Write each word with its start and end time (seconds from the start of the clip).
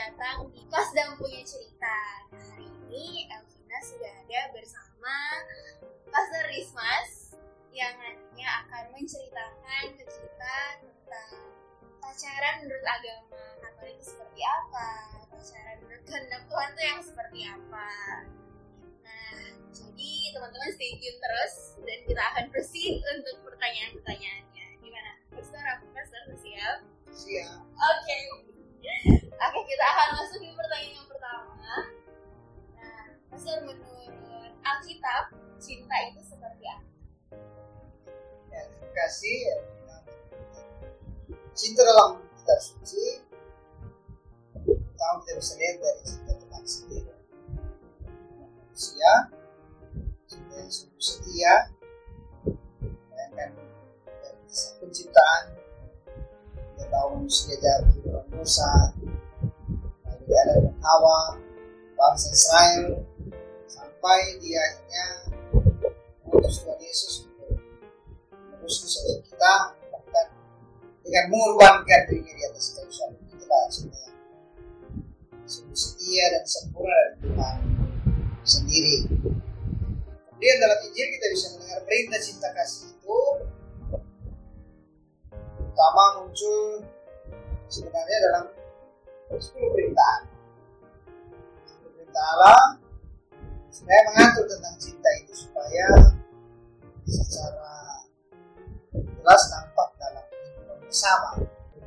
datang 0.00 0.48
di 0.48 0.64
Kos 0.72 0.96
dan 0.96 1.12
Punya 1.20 1.44
Cerita. 1.44 2.24
Nah, 2.32 2.40
hari 2.56 2.72
ini 2.88 3.28
Elvina 3.28 3.78
sudah 3.84 4.12
ada 4.24 4.40
bersama 4.56 5.16
Pastor 6.08 6.44
Rismas 6.48 7.36
yang 7.68 7.92
nantinya 8.00 8.64
akan 8.64 8.96
menceritakan 8.96 9.84
ke 10.00 10.04
kita 10.08 10.58
tentang 10.80 11.32
pacaran 12.00 12.54
menurut 12.64 12.86
agama 12.88 13.44
Katolik 13.60 14.00
itu 14.00 14.04
seperti 14.16 14.40
apa, 14.40 14.90
pacaran 15.28 15.76
menurut 15.84 16.02
kehendak 16.08 16.42
Tuhan 16.48 16.70
itu 16.72 16.82
yang 16.82 17.00
seperti 17.04 17.40
apa. 17.44 17.90
Nah, 19.04 19.40
jadi 19.68 20.12
teman-teman 20.32 20.70
stay 20.80 20.96
tune 20.96 21.18
terus 21.20 21.54
dan 21.84 21.98
kita 22.08 22.22
akan 22.24 22.44
proceed 22.48 23.04
untuk 23.04 23.36
pertanyaan-pertanyaannya. 23.52 24.66
Gimana? 24.80 25.12
Pastor, 25.28 25.60
apa 25.60 25.84
Pastor 25.92 26.20
siap? 26.40 26.78
Siap. 27.12 27.60
Oke. 27.68 28.49
Oke, 28.80 29.60
kita 29.68 29.84
akan 29.84 30.08
masuk 30.16 30.38
di 30.40 30.48
pertanyaan 30.56 30.96
yang 30.96 31.08
pertama. 31.08 31.52
Nah, 31.60 31.84
Pastor 33.28 33.60
menurut 33.64 34.54
Alkitab, 34.64 35.24
cinta 35.60 35.96
itu 36.08 36.20
seperti 36.24 36.64
apa? 36.64 36.88
Ya, 38.48 38.60
terima 38.72 38.92
kasih. 38.96 39.36
ya. 39.44 39.56
Cinta 41.52 41.84
dalam 41.84 42.24
kitab 42.40 42.58
suci, 42.62 43.20
pertama 44.64 45.20
kita 45.28 45.32
bisa 45.36 45.52
lihat 45.60 45.76
dari 45.76 46.02
cinta 46.08 46.32
Tuhan 46.40 46.64
sendiri. 46.64 47.12
Manusia, 48.40 49.12
cinta 50.24 50.54
yang 50.56 50.72
sungguh 50.72 51.04
setia, 51.04 51.54
bayangkan 53.12 53.50
dari 54.24 54.40
kisah 54.48 54.72
penciptaan, 54.80 55.59
kita 57.00 57.08
tahu 57.08 57.16
manusia 57.16 57.56
jatuh 57.56 57.96
dalam 58.04 58.26
dosa, 58.28 58.92
lalu 60.04 60.32
ada 60.36 60.52
dan 60.60 60.76
Hawa, 60.84 61.40
bangsa 61.96 62.28
Israel, 62.28 63.00
sampai 63.64 64.36
di 64.36 64.52
akhirnya 64.52 65.06
mengutus 66.28 66.60
Tuhan 66.60 66.76
Yesus 66.76 67.24
untuk 67.24 67.56
menebus 68.52 68.84
dosa 68.84 69.00
kita 69.16 69.54
bahkan 69.88 70.26
dengan 71.00 71.24
mengorbankan 71.32 72.00
dirinya 72.04 72.36
di 72.36 72.42
atas 72.52 72.76
kayu 72.76 72.92
salib 72.92 73.16
itulah 73.32 73.64
cinta 73.72 74.04
sungguh 75.48 75.78
setia 75.80 76.24
dan 76.36 76.44
sempurna 76.44 76.92
dari 76.92 77.16
Tuhan 77.24 77.56
sendiri. 78.44 78.96
Kemudian 80.28 80.56
dalam 80.60 80.78
Injil 80.84 81.08
kita 81.16 81.26
bisa 81.32 81.46
mendengar 81.56 81.80
perintah 81.88 82.20
cinta 82.20 82.48
kasih 82.52 82.92
itu 82.92 83.20
pertama 85.70 86.02
muncul 86.18 86.82
sebenarnya 87.70 88.18
dalam 88.26 88.44
10 89.30 89.38
perintah 89.54 90.14
10 91.78 91.94
perintah 91.94 92.24
Allah 92.34 92.62
sebenarnya 93.70 94.04
mengatur 94.10 94.44
tentang 94.50 94.74
cinta 94.82 95.08
itu 95.22 95.32
supaya 95.46 95.86
secara 97.06 97.70
jelas 98.90 99.42
nampak 99.54 99.88
dalam 99.94 100.24
kehidupan 100.26 100.76
bersama. 100.82 101.30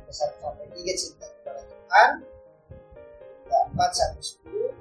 Besar 0.08 0.30
sampai 0.40 0.64
tiga 0.72 0.94
cinta 0.96 1.26
kepada 1.28 1.60
Tuhan, 1.66 2.10
cinta 3.36 3.58
empat 3.68 3.90
sampai 3.92 4.22
sepuluh, 4.22 4.72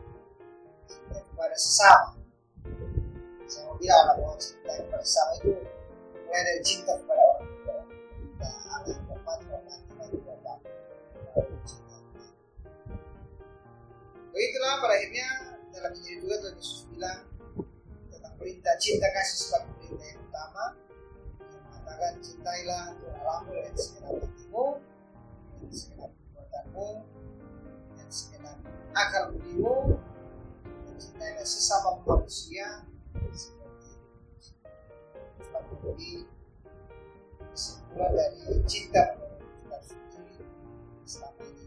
cinta 0.88 1.20
kepada 1.20 1.56
sesama. 1.60 2.16
Saya 3.50 3.68
mau 3.68 3.76
bilang 3.76 4.16
bahwa 4.16 4.38
cinta 4.40 4.80
kepada 4.80 5.04
sesama 5.04 5.32
itu 5.44 5.52
mulai 6.24 6.42
dari 6.48 6.62
cinta 6.64 6.92
kepada 6.96 7.20
orang 7.20 7.50
tua, 7.66 7.78
Begitulah 14.34 14.82
pada 14.82 14.94
akhirnya 14.98 15.28
dalam 15.70 15.92
Injil 15.94 16.26
juga 16.26 16.36
Tuhan 16.42 16.56
Yesus 16.58 16.82
bilang 16.90 17.22
tentang 18.10 18.34
perintah 18.42 18.74
cinta 18.82 19.08
kasih 19.14 19.38
sebagai 19.46 19.72
perintah 19.78 20.08
yang 20.10 20.22
utama 20.26 20.66
yang 21.38 21.62
mengatakan 21.70 22.14
cintailah 22.18 22.84
Tuhan 22.98 23.16
Allahmu 23.22 23.50
dengan 23.54 23.76
segenap 23.78 24.14
hatimu 24.26 24.66
dengan 25.54 25.70
segenap 25.70 26.12
kekuatanmu 26.18 26.90
dan 27.94 28.08
segenap 28.10 28.58
akal 28.98 29.24
budimu 29.38 29.78
dan 30.66 30.96
cintailah 30.98 31.46
sesama 31.46 31.90
manusia 32.02 32.90
seperti 33.14 33.70
sebab 35.46 35.64
kesimpulan 37.54 38.10
dari 38.18 38.58
cinta 38.66 39.04
kitab 39.14 39.82
suci 39.86 40.42
selama 41.06 41.44
ini 41.46 41.66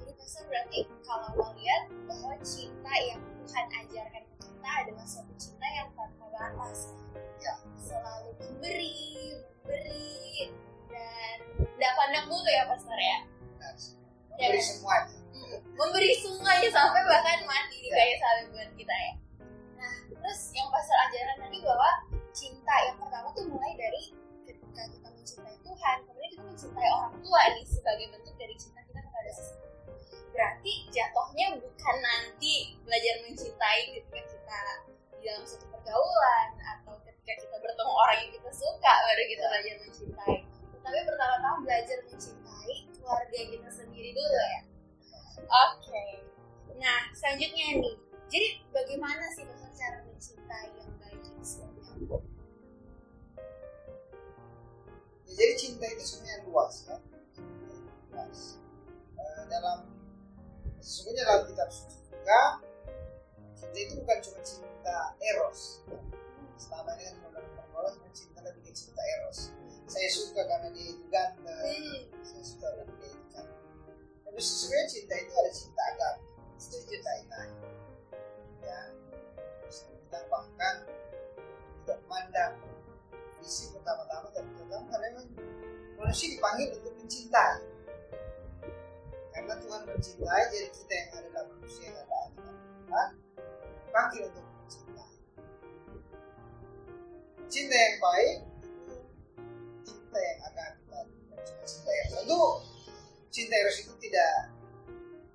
Jadi 0.00 0.12
Pastor 0.16 0.44
berarti 0.48 0.80
kalau 1.04 1.28
mau 1.36 1.52
lihat 1.52 1.82
bahwa 2.08 2.32
cinta 2.40 2.92
yang 3.04 3.20
Tuhan 3.44 3.66
ajarkan 3.84 4.22
ke 4.24 4.36
kita 4.40 4.70
adalah 4.84 5.04
suatu 5.04 5.34
cinta 5.36 5.66
yang 5.76 5.88
tanpa 5.92 6.24
batas. 6.32 6.96
Ya. 7.40 7.54
Selalu 7.76 8.32
memberi, 8.40 9.36
memberi, 9.64 10.52
dan 10.88 11.36
tidak 11.56 11.92
pandang 12.00 12.26
bulu 12.32 12.48
ya 12.48 12.64
Pastor 12.64 12.96
ya. 12.96 13.18
benar 13.28 13.72
memberi 14.32 14.60
Ya. 14.60 14.64
semuanya 14.64 15.16
memberi 15.74 16.12
semuanya 16.16 16.68
sampai 16.72 17.02
bahkan 17.04 17.44
mati 17.44 17.76
di 17.82 17.88
Ya. 17.92 17.96
kayu 18.00 18.14
salib 18.16 18.46
buat 18.56 18.70
kita 18.72 18.94
ya. 18.96 19.12
Nah, 19.76 19.94
terus 20.08 20.40
yang 20.56 20.68
pasal 20.72 20.96
ajaran 21.08 21.36
tadi 21.44 21.58
bahwa 21.62 21.90
cinta 22.38 22.74
yang 22.86 22.96
pertama 23.02 23.34
tuh 23.34 23.50
mulai 23.50 23.74
dari 23.74 24.14
ketika 24.46 24.82
kita 24.94 25.08
mencintai 25.10 25.58
Tuhan, 25.66 25.96
kemudian 26.06 26.30
kita 26.38 26.44
mencintai 26.46 26.88
orang 26.94 27.14
tua 27.18 27.42
nih 27.50 27.66
sebagai 27.66 28.06
bentuk 28.14 28.34
dari 28.38 28.54
cinta 28.54 28.80
kita 28.86 29.00
kepada 29.02 29.30
sesama. 29.34 29.66
Berarti 30.30 30.72
jatuhnya 30.94 31.46
bukan 31.58 31.96
nanti 31.98 32.78
belajar 32.86 33.14
mencintai 33.26 33.80
ketika 33.90 34.20
kita 34.22 34.60
di 35.18 35.26
dalam 35.26 35.42
suatu 35.42 35.66
pergaulan 35.66 36.48
atau 36.78 36.94
ketika 37.02 37.32
kita 37.42 37.56
bertemu 37.58 37.92
orang 38.06 38.16
yang 38.22 38.30
kita 38.38 38.50
suka 38.54 38.92
baru 39.02 39.22
kita 39.26 39.44
belajar 39.50 39.74
mencintai. 39.82 40.36
Tapi 40.78 40.98
pertama-tama 41.10 41.58
belajar 41.66 41.98
mencintai 42.06 42.74
keluarga 42.94 43.38
kita 43.50 43.70
sendiri 43.74 44.14
dulu 44.14 44.38
ya. 44.38 44.60
Oke. 45.42 46.04
Nah, 46.78 47.10
selanjutnya 47.10 47.82
nih. 47.82 47.96
Jadi 48.30 48.48
bagaimana 48.70 49.26
sih 49.34 49.42
jadi 55.38 55.54
cinta 55.54 55.86
itu 55.86 56.02
sebenarnya 56.02 56.38
luas 56.50 56.74
ya. 56.90 56.98
Luas. 58.10 58.58
Eh, 59.14 59.42
dalam 59.46 59.86
sesungguhnya 60.82 61.22
dalam 61.22 61.46
kitab 61.46 61.70
suci 61.70 62.10
juga 62.10 62.58
cinta 63.54 63.78
itu 63.78 63.94
bukan 64.02 64.18
cuma 64.18 64.40
cinta 64.42 64.98
eros. 65.22 65.86
Selama 66.58 66.90
ini 66.98 67.14
kan 67.22 67.38
pergaulan 67.54 67.94
sebenarnya 67.94 68.14
cinta 68.18 68.38
lebih 68.42 68.62
ke 68.66 68.72
cinta 68.74 69.02
eros. 69.18 69.38
Saya 69.86 70.08
suka 70.10 70.42
karena 70.42 70.68
dia 70.74 70.86
itu 70.90 71.04
ganteng. 71.06 71.62
Hmm, 71.62 72.02
Saya 72.26 72.42
suka 72.42 72.66
karena 72.74 72.92
dia 72.98 73.10
itu 73.14 73.26
cantik. 73.30 73.62
Tapi 74.26 74.40
sebenarnya 74.42 74.88
cinta 74.90 75.14
itu 75.22 75.32
ada 75.38 75.50
cinta 75.54 75.82
agama, 75.94 76.20
cinta 76.58 77.12
ilahi. 77.14 77.50
Ya, 78.58 78.80
kita 79.70 80.18
bahkan 80.26 80.74
tidak 81.86 81.98
memandang 82.04 82.54
visi 83.40 83.72
pertama-tama 83.74 84.28
dan 84.34 84.44
pertama 84.54 84.84
karena 84.90 85.06
memang 85.14 85.28
manusia 85.98 86.26
dipanggil 86.34 86.68
untuk 86.78 86.94
mencintai. 86.98 87.60
Karena 89.34 89.54
Tuhan 89.58 89.82
mencintai, 89.86 90.42
jadi 90.50 90.68
kita 90.74 90.92
yang 90.92 91.08
ada 91.14 91.28
dalam 91.30 91.48
manusia 91.54 91.82
yang 91.88 91.96
ada 92.02 92.18
dalam 92.34 92.56
Tuhan 92.58 93.08
dipanggil 93.86 94.22
untuk 94.28 94.44
mencintai. 94.44 95.14
Cinta 97.48 97.76
yang 97.76 97.96
baik 98.02 98.36
cinta 99.88 100.18
yang 100.20 100.40
akan 100.52 100.70
kita 100.84 101.00
cinta 101.64 101.90
yang 101.92 102.08
tentu 102.12 102.44
cinta 103.28 103.54
eros 103.60 103.76
itu 103.84 103.94
tidak 104.02 104.32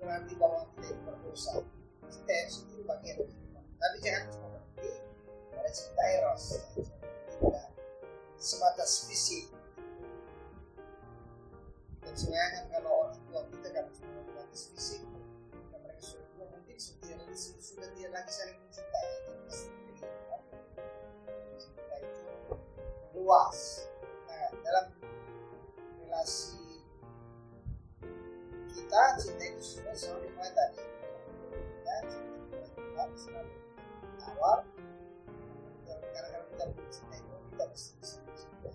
berarti 0.01 0.33
bahwa 0.35 0.67
kita 0.75 0.85
itu 0.91 1.01
berdosa. 1.07 1.53
Cinta 2.11 2.31
eros 2.35 2.55
itu 2.67 2.83
bagian 2.83 3.15
dari. 3.21 3.33
Tapi 3.53 3.97
jangan 3.99 4.23
cuma 4.33 4.47
berarti 4.51 4.91
pada 5.55 5.69
cinta 5.71 6.03
eros. 6.19 6.43
Tidak 7.33 7.72
sebatas 8.43 9.07
fisik. 9.07 9.47
Dan 12.03 12.11
sebenarnya 12.11 12.49
kan 12.59 12.65
kalau 12.75 12.91
orang 13.07 13.15
tua 13.31 13.41
kita 13.47 13.67
kan 13.71 13.87
cuma 13.95 14.19
sebatas 14.27 14.61
fisik, 14.75 15.01
dan 15.71 15.79
mereka 15.79 16.03
sudah 16.03 16.27
tua 16.35 16.45
mungkin 16.51 16.75
sudah 16.75 17.15
sudah 17.39 17.87
tidak 17.95 18.11
lagi 18.11 18.31
saling 18.35 18.59
mencintai. 18.59 19.11
Cinta 21.55 21.95
itu 22.03 22.27
luas. 23.15 23.87
Nah, 24.27 24.51
dalam 24.59 24.85
relasi 26.03 26.83
kita 28.75 29.01
cinta 29.23 29.43
itu 29.47 29.61
sudah 29.63 29.93
selalu 29.95 30.27
dimulai 30.27 30.51
tadi 30.51 30.83
ya 31.87 31.95
cinta 32.11 32.67
Tuhan 32.75 33.09
selalu 33.15 33.53
awal 34.27 34.59
karena 35.87 36.39
kita 36.51 36.63
mencintai 36.67 37.21
kita 37.53 38.71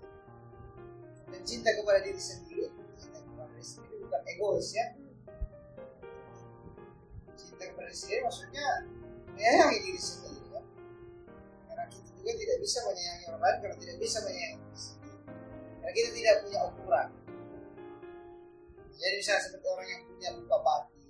dan 1.29 1.41
cinta 1.45 1.71
kepada 1.75 2.01
diri 2.01 2.21
sendiri 2.21 2.71
cinta 2.99 3.19
kepada 3.23 3.51
diri 3.55 3.67
sendiri 3.67 3.95
bukan 4.03 4.23
egois 4.27 4.69
ya. 4.75 4.87
Cinta 7.39 7.65
kepada 7.71 7.91
diri 7.91 8.21
maksudnya 8.23 8.67
menyayangi 9.35 9.79
diri 9.87 10.01
sendiri 10.01 10.47
ya. 10.51 10.63
Karena 11.71 11.85
kita 11.91 12.09
juga 12.15 12.33
tidak 12.35 12.59
bisa 12.63 12.79
menyayangi 12.87 13.25
orang 13.31 13.43
lain 13.43 13.57
kalau 13.63 13.77
tidak 13.79 13.97
bisa 14.03 14.19
menyayangi 14.27 14.59
diri 14.59 14.79
sendiri. 14.79 15.19
Karena 15.79 15.93
kita 15.95 16.09
tidak 16.15 16.35
punya 16.43 16.61
ukuran. 16.67 17.09
Jadi 18.99 19.15
misalnya 19.15 19.43
seperti 19.47 19.67
orang 19.71 19.89
yang 19.89 20.03
punya 20.11 20.29
luka 20.35 20.57
batin. 20.67 21.03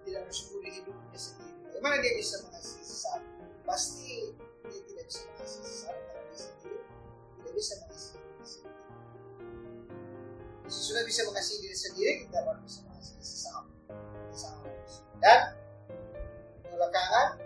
Tidak 0.00 0.22
bersyukur 0.24 0.58
di 0.64 0.70
hidupnya 0.72 1.18
sendiri. 1.20 1.56
Bagaimana 1.68 1.96
dia 2.00 2.12
bisa 2.16 2.40
mengasihi 2.48 2.84
sesama 2.84 3.28
pasti 3.70 4.19
dia 4.70 4.80
tidak 4.86 5.04
bisa 5.10 5.20
mengasihi 5.34 5.66
sesama 5.66 6.00
karena 6.06 6.22
dia 6.30 6.38
sendiri 6.38 6.80
tidak 7.36 7.52
bisa 7.58 7.72
mengasihi 7.82 8.18
diri 8.22 8.46
sendiri. 8.46 8.78
Sesudah 10.70 11.02
bisa 11.02 11.20
mengasihi 11.26 11.58
diri 11.66 11.76
sendiri 11.76 12.12
kita 12.26 12.38
baru 12.46 12.60
bisa 12.62 12.78
mengasihi 12.86 13.22
sesama. 13.22 13.70
Sesama 14.30 14.70
dan 15.20 15.40
belakangan 16.70 17.36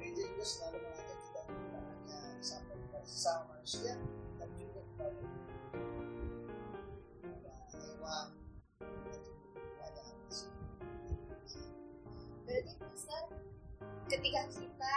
gereja 0.00 0.22
juga 0.24 0.44
selalu 0.46 0.78
mengajak 0.80 1.18
kita 1.20 1.40
bukan 1.44 1.82
hanya 1.84 2.18
sampai 2.40 2.76
kepada 2.80 3.04
sesama 3.04 3.42
manusia 3.52 3.92
tapi 4.40 4.54
juga 4.56 4.80
kepada 4.88 5.20
hewan 7.74 8.28
Berarti 12.44 12.74
Pastor, 12.76 13.24
ketika 14.06 14.40
kita 14.52 14.96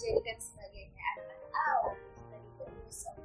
dijadikan 0.00 0.38
sebagai 0.40 0.88
anak-anak 0.96 1.52
Allah, 1.52 1.96
oleh 2.32 2.40
Tuhan. 2.56 3.16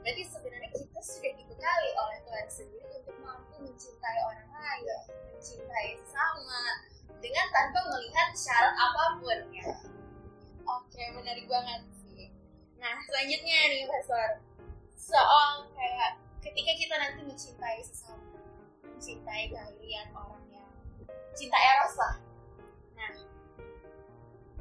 Berarti 0.00 0.24
sebenarnya 0.24 0.70
kita 0.72 1.00
sudah 1.04 1.32
dibekali 1.36 1.90
oleh 2.00 2.18
Tuhan 2.24 2.48
sendiri 2.48 2.96
untuk 2.96 3.16
mampu 3.20 3.60
mencintai 3.60 4.18
orang 4.24 4.48
lain, 4.56 5.00
mencintai 5.36 5.88
sesama, 6.00 6.88
dengan 7.20 7.44
tanpa 7.52 7.80
melihat 7.92 8.32
syarat 8.32 8.72
apa 8.72 9.04
pun 9.20 9.38
ya. 9.52 9.68
Oke, 10.64 11.02
menarik 11.12 11.44
banget 11.44 11.84
sih. 12.08 12.32
Nah, 12.80 12.96
selanjutnya 13.04 13.58
nih 13.68 13.84
Pastor, 13.84 14.40
soal 14.96 15.68
kayak 15.76 16.16
ketika 16.40 16.72
kita 16.72 16.94
nanti 16.96 17.20
mencintai 17.20 17.84
sesama, 17.84 18.40
mencintai 18.80 19.52
kalian 19.52 20.08
orang 20.16 20.44
yang 20.56 20.72
cinta 21.36 21.58
eros 21.60 21.94
lah. 22.00 22.16
Nah, 22.96 23.12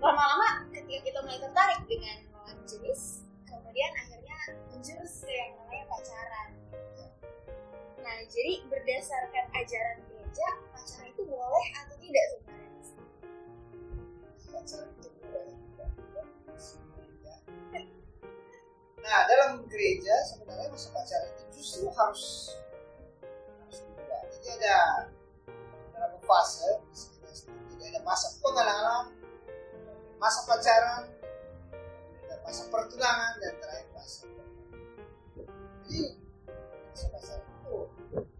lama-lama 0.02 0.66
ketika 0.74 1.00
kita 1.06 1.20
mulai 1.22 1.38
tertarik 1.38 1.82
dengan 1.86 2.18
lawan 2.34 2.58
jenis, 2.66 3.22
kemudian 3.46 3.92
akhirnya 3.94 4.38
menjurus 4.74 5.22
ke 5.22 5.30
yang 5.30 5.54
namanya 5.62 5.86
pacaran. 5.86 6.50
Nah, 8.02 8.18
jadi 8.26 8.66
berdasarkan 8.66 9.46
ajaran 9.54 9.98
gereja, 10.10 10.48
pacaran 10.74 11.06
itu 11.14 11.22
boleh 11.30 11.66
atau 11.86 11.96
tidak 12.02 12.26
sebenarnya? 12.34 12.62
pacaran 14.52 14.90
itu 14.98 15.10
boleh. 15.22 15.56
Nah 19.02 19.18
dalam 19.26 19.66
gereja 19.66 20.14
sebenarnya 20.30 20.70
masa 20.70 20.88
pacaran 20.94 21.30
itu 21.34 21.44
justru 21.62 21.90
harus 21.90 22.54
harus 23.62 23.78
dibuka. 23.86 24.18
Jadi 24.34 24.48
ada 24.62 24.78
beberapa 25.90 26.20
fase, 26.26 26.80
jadi 27.74 27.98
ada 27.98 28.02
masa 28.06 28.38
pengenalan, 28.40 29.21
masa 30.22 30.46
pacaran, 30.46 31.10
ada 32.30 32.36
masa 32.46 32.70
pertunangan 32.70 33.42
dan 33.42 33.54
terakhir 33.58 33.90
masa. 33.98 34.30
Jadi 35.90 36.14
masa 36.94 37.06
pacaran 37.10 37.42
itu 37.42 37.74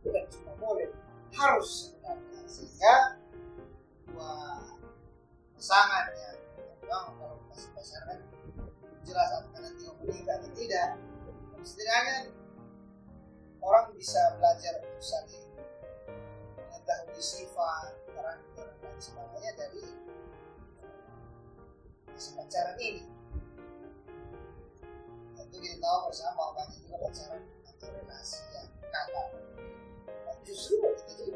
bukan 0.06 0.26
cuma 0.30 0.54
boleh, 0.62 0.94
harus 1.34 1.90
sebenarnya 1.90 2.42
sehingga 2.46 2.96
dua 4.06 4.62
pasangan 5.58 6.06
yang 6.14 6.38
memang 6.86 7.18
kalau 7.18 7.38
masih 7.50 7.74
pacaran 7.74 8.20
jelas 9.02 9.30
apakah 9.42 9.60
nanti 9.66 9.82
mau 9.90 9.98
menikah 10.06 10.38
atau 10.38 10.52
tidak 10.54 10.90
setidaknya 11.66 12.18
orang 13.62 13.90
bisa 13.98 14.22
belajar 14.38 14.78
untuk 14.86 15.02
saling 15.02 15.50
mengetahui 16.58 17.22
sifat 17.22 17.94
karakter 18.14 18.68
dan 18.86 18.96
sebagainya 19.02 19.52
dari 19.58 19.82
masa 22.22 22.38
pacaran 22.38 22.78
ini. 22.78 23.02
Tentu 25.34 25.58
kita 25.58 25.78
tahu 25.82 25.98
bersama 26.06 26.38
bahwa 26.38 26.52
banyak 26.62 26.78
juga 26.86 26.96
pacaran 27.02 27.42
atau 27.66 27.88
relasi 27.98 28.38
yang 28.54 28.70
dan 30.06 30.38
justru 30.46 30.78
kita 31.02 31.34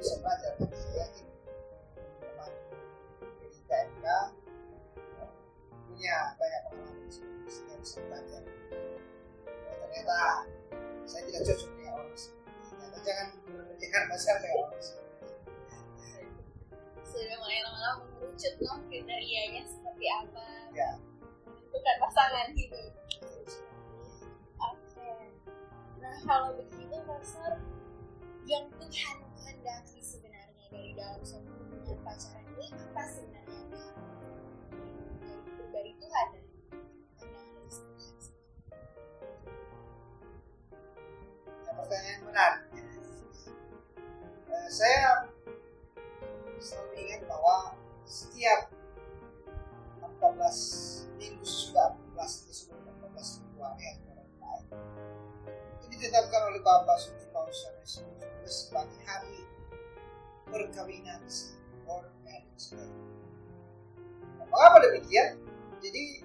demikian? 64.95 65.35
Jadi 65.83 66.23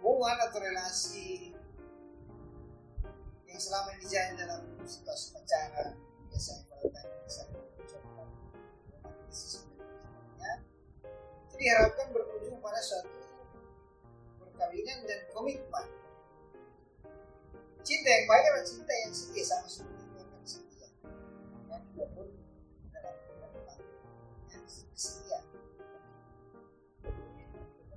hubungan 0.00 0.36
atau 0.48 0.60
relasi 0.60 1.52
yang 3.48 3.60
selama 3.60 3.96
ini 3.96 4.04
dijalin 4.04 4.36
dalam 4.36 4.60
situasi 4.84 5.36
pacaran 5.36 5.92
biasanya 6.32 6.64
melakukan 6.72 7.04
misalnya 7.24 7.60
mencoba 7.76 8.24
itu 11.50 11.54
diharapkan 11.60 12.06
berujung 12.16 12.56
pada 12.64 12.80
suatu 12.80 13.12
perkawinan 14.40 15.04
dan 15.04 15.20
komitmen 15.36 15.86
cinta 17.84 18.08
yang 18.08 18.24
baik 18.24 18.44
adalah 18.48 18.64
cinta 18.64 18.92
yang 19.04 19.12
setia 19.12 19.44
sama 19.44 19.68
seperti 19.68 20.00
itu 20.00 20.16
akan 20.16 20.42
setia 20.48 20.88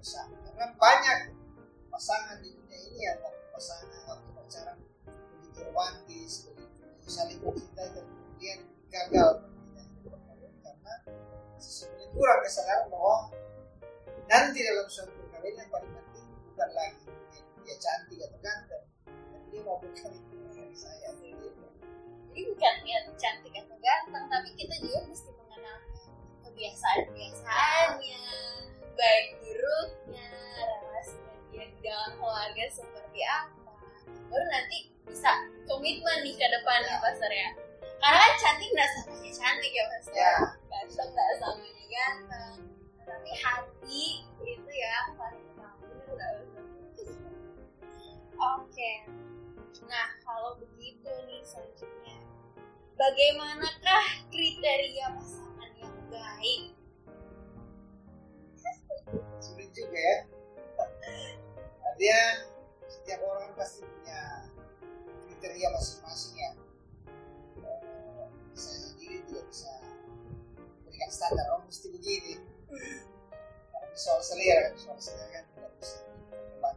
bersama 0.03 0.35
karena 0.43 0.67
banyak 0.75 1.31
pasangan 1.87 2.43
di 2.43 2.51
dunia 2.51 2.75
ini 2.91 3.07
waktu 3.23 3.47
pasangan 3.55 3.87
waktu 4.03 4.29
pacaran 4.35 4.75
begitu 5.07 5.63
romantis 5.63 6.51
begitu 6.51 7.07
saling 7.07 7.39
mencintai 7.39 7.87
dan 7.95 8.03
kemudian 8.03 8.59
gagal 8.91 9.47
karena 10.59 10.93
sesungguhnya 11.55 12.11
kurang 12.11 12.43
kesadaran 12.43 12.91
bahwa 12.91 13.31
nanti 14.27 14.59
dalam 14.59 14.91
suatu 14.91 15.15
perkawinan 15.15 15.63
yang 15.63 15.71
paling 15.71 15.91
penting 15.95 16.27
bukan 16.51 16.69
lagi 16.75 17.07
dia 17.63 17.75
cantik 17.79 18.19
atau 18.27 18.39
ganteng 18.43 18.83
tapi 19.07 19.47
dia 19.55 19.61
mau 19.63 19.79
berkawin 19.79 20.19
dengan 20.27 20.67
saya. 20.75 21.15
Jadi 21.15 22.49
bukan 22.49 22.75
lihat 22.83 23.07
cantik 23.13 23.53
atau 23.55 23.77
ganteng, 23.77 24.25
tapi 24.25 24.49
kita 24.57 24.73
juga 24.81 25.05
mesti 25.05 25.29
mengenal 25.37 25.77
kebiasaan-kebiasaannya, 26.41 28.25
baik 28.93 29.27
buruknya, 29.41 30.29
relasinya 30.61 31.35
dia 31.51 31.65
di 31.69 31.79
dalam 31.81 32.11
keluarga 32.17 32.65
seperti 32.69 33.21
apa. 33.25 33.73
Baru 34.29 34.45
nanti 34.49 34.77
bisa 35.05 35.31
komitmen 35.69 36.25
nih 36.25 36.35
ke 36.37 36.47
depan 36.47 36.81
Pastor 37.01 37.31
ya. 37.31 37.49
Karena 38.03 38.17
kan 38.19 38.33
cantik 38.39 38.69
nggak 38.73 38.89
samanya 38.97 39.31
cantik 39.31 39.71
ya 39.71 39.83
Pastor. 39.89 40.17
Ya. 40.17 40.35
Ganteng 40.69 41.09
nggak 41.13 41.29
samanya 41.41 41.85
ganteng. 41.87 42.57
Tapi 43.03 43.31
hati 43.37 44.05
itu 44.43 44.71
ya 44.71 44.95
paling 45.15 45.43
utama. 45.53 45.85
Nggak 46.09 46.29
Pastor? 46.37 46.63
Oke. 48.43 48.91
Nah, 49.87 50.07
kalau 50.25 50.57
begitu 50.57 51.11
nih 51.29 51.41
selanjutnya 51.45 52.17
bagaimanakah 52.93 54.05
kriteria 54.29 55.11
pasangan 55.17 55.71
yang 55.75 55.97
baik 56.07 56.71
sulit 59.43 59.69
juga 59.75 59.99
ya. 59.99 60.17
Dia 61.99 62.19
setiap 62.87 63.19
orang 63.27 63.51
pasti 63.59 63.83
punya 63.83 64.47
kriteria 65.27 65.67
masing-masing 65.75 66.35
ya. 66.39 66.51
Saya 68.55 68.77
sendiri 68.87 69.19
tidak 69.27 69.45
bisa 69.51 69.71
berikan 70.87 71.11
standar. 71.11 71.45
Oh 71.51 71.61
mesti 71.67 71.91
begini. 71.91 72.39
Tapi 73.75 73.95
soal 73.99 74.23
selera 74.23 74.71
soal 74.79 74.97
selera 74.97 75.27
kan 75.29 75.43
tidak 75.51 75.71
bisa 75.77 75.97
ditebak. 76.07 76.75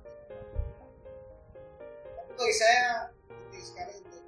tapi 2.17 2.33
bagi 2.37 2.57
saya 2.59 3.09
penting 3.31 3.65
sekali 3.65 3.93
untuk 4.03 4.25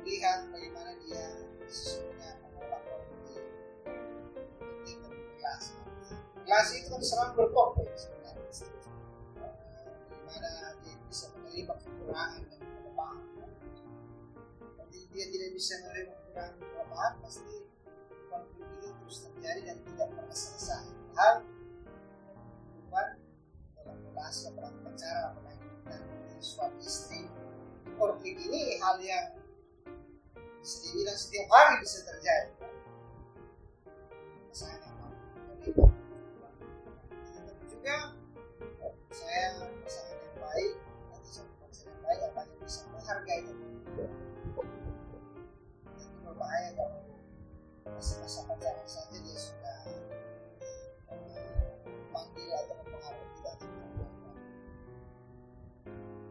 melihat 0.00 0.38
bagaimana 0.48 0.92
dia 1.04 1.26
sesungguhnya 1.68 2.30
penting 2.40 3.44
dan 5.04 5.12
kelas 5.36 5.64
kelas 6.42 6.68
itu 6.74 6.88
kan 6.90 7.02
sebenarnya 7.02 7.32
Eh, 8.52 9.88
bagaimana 10.08 10.76
dia 10.84 10.96
bisa 11.08 11.32
menerima 11.32 11.74
kekurangan 11.80 12.42
dan 12.44 12.60
kelemahan 12.60 13.20
kalau 14.60 14.86
dia 14.92 15.24
tidak 15.32 15.50
bisa 15.56 15.74
menerima 15.82 16.12
kekurangan 16.12 16.54
dan 16.60 16.68
kelemahan 16.68 17.12
pasti 17.24 17.56
konflik 18.28 18.66
itu 18.68 18.88
terus 18.92 19.18
terjadi 19.24 19.60
dan 19.72 19.76
tidak 19.88 20.06
pernah 20.12 20.36
selesai. 20.36 20.84
Hal 21.16 21.34
hubungan 22.76 23.08
dalam 23.76 23.96
relasi 24.12 24.42
apalagi 24.52 24.78
pacaran 24.84 25.32
dan 25.88 26.02
suami 26.44 26.80
istri. 26.84 27.22
Konflik 27.96 28.36
ini 28.36 28.80
hal 28.80 28.96
yang 29.00 29.26
bisa 30.60 30.76
dibilang 30.86 31.18
setiap 31.18 31.46
hari 31.48 31.74
bisa 31.80 31.98
terjadi. 32.04 32.52
Pasangan 34.52 34.91
saya 39.12 39.60
pasangan 39.84 40.16
yang 40.24 40.36
baik 40.40 40.72
atau 41.12 41.28
satu 41.28 41.52
pasangan 41.60 41.92
yang 41.92 42.00
baik 42.00 42.20
apa 42.32 42.40
yang 42.48 42.60
bisa 42.64 42.80
menghargai. 42.88 43.44
Itu 43.44 44.04
berbahaya 46.24 46.68
kalau 46.72 47.00
masa-masa 47.92 48.40
pacaran 48.48 48.88
saja 48.88 49.16
dia 49.20 49.36
sudah 49.36 49.78
eh, 51.12 51.76
manggil 52.08 52.48
atau 52.56 52.74
mempengaruhi 52.80 53.28
melakukan 53.36 53.56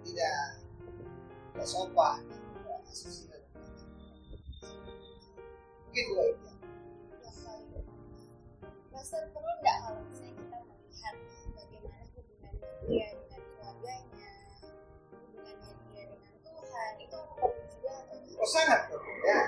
tidak 0.01 0.37
tidak 1.53 1.67
sopan 1.69 2.25
tidak 2.25 2.79
asusila 2.89 3.37
mungkin 5.85 6.05
dua 6.09 6.23
itu. 6.33 6.49
Master 8.89 9.23
perlu 9.29 9.53
nggak 9.61 9.77
kalau 9.85 10.01
misalnya 10.07 10.33
kita 10.33 10.57
melihat 10.65 11.15
dia 12.91 13.07
dengan 13.15 13.39
keluarganya, 13.55 14.31
dia 15.39 16.03
dengan 16.11 16.35
Tuhan, 16.43 16.91
itu 16.99 17.19
juga? 17.71 17.95
Oh 18.35 18.49
sangat 18.51 18.79
perlu 18.91 19.13
ya. 19.23 19.39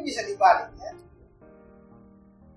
Mungkin 0.00 0.16
bisa 0.16 0.24
dibalik 0.24 0.72
ya. 0.80 0.96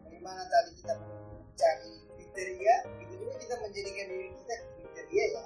Bagaimana 0.07 0.47
tadi 0.47 0.79
kita 0.79 0.95
mencari 0.95 1.91
kriteria 2.15 2.75
itu 3.03 3.13
juga 3.19 3.35
kita 3.35 3.55
menjadikan 3.59 4.05
diri 4.07 4.31
kita 4.31 4.55
kriteria 4.79 5.25
ya. 5.27 5.43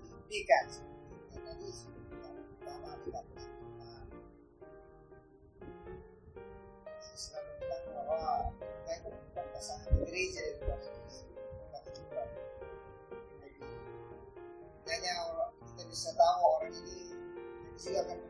Diimpikan 0.00 0.64
seperti 0.72 1.36
yang 1.36 1.42
tadi 1.44 1.68
yang 2.24 2.48
pertama 2.48 2.90
kita 3.04 3.20
kita. 3.20 3.44
Hanya 14.88 15.12
kita 15.60 15.82
bisa 15.92 16.08
tahu 16.16 16.40
orang 16.56 16.72
ini 16.72 17.12
dan 18.08 18.29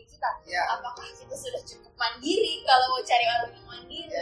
kita. 0.21 0.53
ya 0.53 0.61
Apakah 0.77 1.07
kita 1.17 1.33
sudah 1.33 1.61
cukup 1.65 1.89
mandiri 1.97 2.61
kalau 2.61 2.93
mau 2.93 3.01
cari 3.01 3.25
orang 3.25 3.51
yang 3.57 3.65
mandiri? 3.65 4.20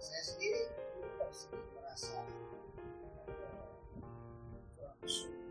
Saya 0.00 0.22
sendiri 0.24 0.68
juga 0.98 1.26
sedikit 1.30 1.68
merasa 1.76 2.18
kurang 4.76 4.96
bersyukur 4.98 5.44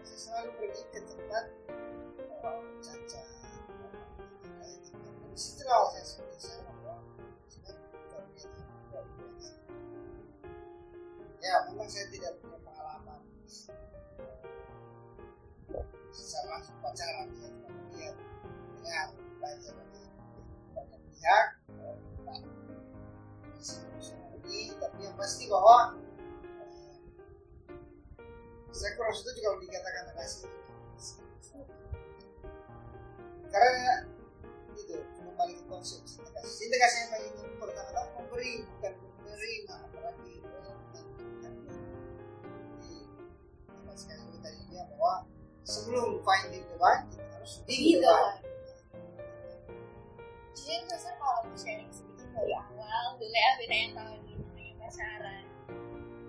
saya 0.00 0.16
selalu 0.18 0.50
pergi 0.58 0.82
ke 0.90 1.00
tempat 1.06 1.44
caca. 2.80 3.22
Di 5.30 5.38
situlah 5.38 5.92
saya 5.94 6.04
sendiri 6.04 6.38
saya 6.40 6.60
bahwa 6.66 6.94
ya 11.40 11.54
memang 11.70 11.88
saya 11.88 12.06
tidak 12.10 12.32
punya 12.42 12.58
pengalaman. 12.64 13.20
Langsung 16.50 16.76
pacaran 16.82 17.30
saya 17.38 17.50
cuma 17.54 17.70
melihat 17.70 18.16
dengar 18.82 19.08
belajar 19.38 19.72
dari 19.76 19.99
pihak 21.20 21.46
ini 24.50 24.72
tapi 24.80 24.98
yang 25.04 25.14
pasti 25.20 25.44
bahwa 25.52 26.00
saya 28.72 28.96
kurang 28.96 29.12
setuju 29.12 29.38
kalau 29.44 29.58
dikatakan 29.60 30.08
relasi 30.16 30.48
karena 33.52 34.08
itu 34.72 34.96
kembali 34.96 35.52
ke 35.60 35.64
konsep 35.68 36.00
cinta 36.08 36.76
kasih 36.80 37.12
yang 37.12 37.28
itu 37.28 37.42
pertama-tama 37.60 38.10
memberi 38.16 38.64
bukan 38.64 38.92
menerima 39.20 39.74
apalagi 39.76 40.34
sekali 43.92 44.24
lagi 44.24 44.38
tadi 44.40 44.60
dia 44.72 44.88
bahwa 44.96 45.28
sebelum 45.68 46.24
finding 46.24 46.64
the 46.64 46.76
one 46.80 47.04
kita 47.12 47.28
harus 47.36 47.60
being 47.68 48.00
the 48.00 48.08
one 48.08 48.49
jujur 50.60 50.96
saya 51.00 51.16
kalau 51.16 51.48
mau 51.48 51.56
sharing 51.56 51.88
sedikit 51.88 52.28
dari 52.36 52.52
awal 52.52 53.16
dulu 53.16 53.32
ya 53.32 53.50
Vina 53.56 53.76
yang 53.80 53.92
tahu 53.96 54.12
nih 54.20 54.36
namanya 54.36 54.72
pacaran. 54.76 55.44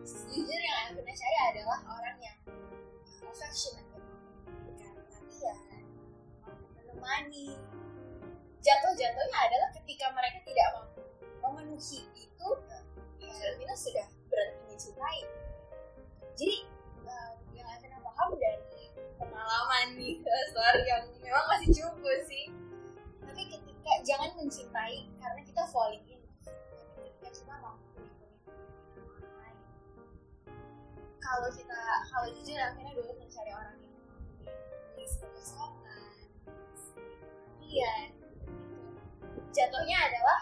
Jujur 0.08 0.60
yang 0.63 0.96
Vina 0.96 1.12
cari 1.12 1.38
adalah 1.52 1.80
orang 1.91 2.17
yang 2.24 2.38
affectionate 3.28 3.88
memberikan 4.48 4.91
perhatian 4.96 5.84
menemani. 6.80 7.60
Jatuh-jatuhnya 8.63 9.38
adalah 9.52 9.70
ketika 9.76 10.06
mereka 10.15 10.39
tidak 10.48 10.67
mampu 10.80 11.02
memenuhi 11.44 12.00
itu 12.15 12.50
ya 13.20 13.50
Vina 13.60 13.76
sudah 13.76 14.08
berhenti 14.32 14.63
mencintai 14.72 15.22
jadi 16.39 16.58
um, 17.04 17.36
yang 17.58 17.67
Vina 17.84 17.98
paham 18.00 18.38
dari 18.39 18.96
pengalaman 19.20 20.00
nih 20.00 20.24
story 20.56 20.82
yang 20.88 21.04
memang 21.20 21.46
masih 21.52 21.70
cukup 21.74 22.22
sih 22.30 22.61
ketika 23.91 24.08
jangan 24.08 24.32
mencintai 24.39 25.04
karena 25.19 25.41
kita 25.43 25.63
falling 25.67 25.99
in. 26.08 26.23
Tapi 26.47 27.27
kita 27.27 27.51
orang 27.60 27.75
lain. 29.36 29.58
Kalau 31.19 31.49
kita 31.51 31.80
kalau 32.08 32.27
jujur 32.32 32.56
akhirnya 32.56 32.95
dulu 32.95 33.12
mencari 33.19 33.51
orang 33.51 33.75
yang 33.84 33.91
mengisi 34.95 35.19
kekosongan 35.19 36.23
perhatian 36.47 38.10
jatuhnya 39.51 39.97
adalah 40.08 40.39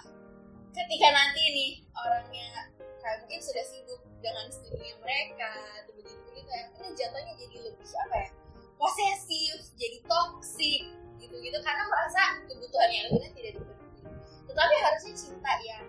ketika 0.70 1.08
nanti 1.10 1.42
nih 1.50 1.72
orangnya 1.98 2.70
kayak 3.02 3.18
mungkin 3.26 3.42
sudah 3.42 3.66
sibuk 3.66 4.02
dengan 4.22 4.46
studinya 4.54 4.94
mereka 5.02 5.50
atau 5.82 5.92
begitu 5.98 6.22
gitu 6.38 6.50
akhirnya 6.54 6.92
jatuhnya 6.94 7.34
jadi 7.34 7.58
lebih 7.66 7.90
apa 8.06 8.16
ya 8.22 8.30
posesif 8.78 9.74
jadi 9.74 9.98
toksik 10.06 10.86
gitu 11.20 11.36
gitu. 11.40 11.58
Karena 11.62 11.84
merasa 11.86 12.42
kebutuhannya 12.48 13.00
Elvina 13.08 13.30
tidak 13.36 13.52
dipenuhi. 13.60 14.02
Tetapi 14.50 14.76
harusnya 14.82 15.14
cinta 15.14 15.52
yang 15.62 15.86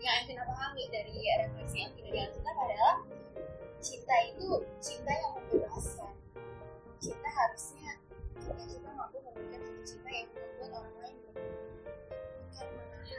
yang 0.00 0.14
Elvina 0.24 0.42
pahami 0.44 0.84
dari 0.90 1.16
refleksi 1.46 1.76
yang 1.86 1.92
tidak 1.94 2.10
dilakukan 2.10 2.54
adalah 2.58 2.94
cinta 3.80 4.16
itu 4.28 4.48
cinta 4.82 5.12
yang 5.14 5.32
membebaskan. 5.38 6.12
Cinta 7.00 7.28
harusnya 7.32 7.90
ketika 8.40 8.64
kita 8.66 8.90
mampu 8.92 9.18
memberikan 9.24 9.60
satu 9.64 9.82
cinta 9.84 10.08
yang 10.12 10.28
membuat 10.34 10.70
orang 10.80 10.94
lain 11.00 11.16
bukan 11.22 11.46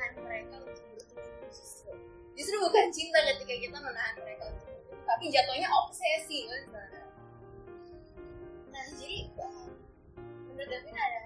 menahan 0.02 0.12
mereka 0.18 0.56
untuk 0.66 0.86
bertumbuh 0.98 1.50
justru 1.54 1.94
justru 2.34 2.56
bukan 2.58 2.86
cinta 2.90 3.20
ketika 3.22 3.54
kita 3.54 3.78
menahan 3.78 4.16
mereka 4.18 4.44
untuk 4.50 4.66
bertumbuh 4.66 5.06
tapi 5.06 5.26
jatuhnya 5.30 5.70
obsesi 5.70 6.40
kan 6.50 6.64
nah 8.72 8.84
jadi 8.98 9.20
uh, 9.38 9.70
menurut 10.50 10.72
Elvina 10.74 11.02
adalah 11.06 11.21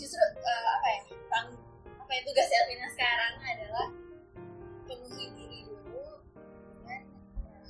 justru 0.00 0.16
uh, 0.16 0.66
apa 0.80 0.88
ya 0.88 1.00
tang 1.28 1.52
apa 2.00 2.08
ya 2.08 2.20
tugas 2.24 2.48
Elvina 2.48 2.88
sekarang 2.88 3.36
adalah 3.44 3.86
penuhi 4.88 5.28
diri 5.36 5.60
dulu 5.68 6.24
dengan 6.80 7.04
Tuhan 7.36 7.60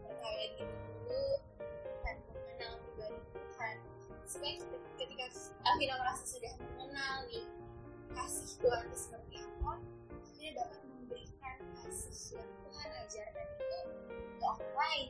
percaya 0.00 0.44
diri 0.56 0.76
dulu 0.88 1.24
dan 2.00 2.16
mengenal 2.32 2.72
pribadi 2.88 3.20
Tuhan. 3.36 3.76
Supaya 4.24 4.56
ketika 4.96 5.24
Elvina 5.68 6.00
merasa 6.00 6.24
sudah 6.24 6.56
mengenal 6.56 7.28
nih 7.28 7.44
kasih 8.16 8.64
Tuhan 8.64 8.80
itu 8.88 8.96
seperti 8.96 9.44
apa 9.44 9.76
dia 10.40 10.56
dapat 10.56 10.80
memberikan 10.88 11.56
kasih 11.84 12.40
yang 12.40 12.48
Tuhan 12.64 12.88
ajarkan 13.04 13.46
itu 13.60 13.60
ke 13.60 13.80
orang 14.40 14.72
lain 14.72 15.08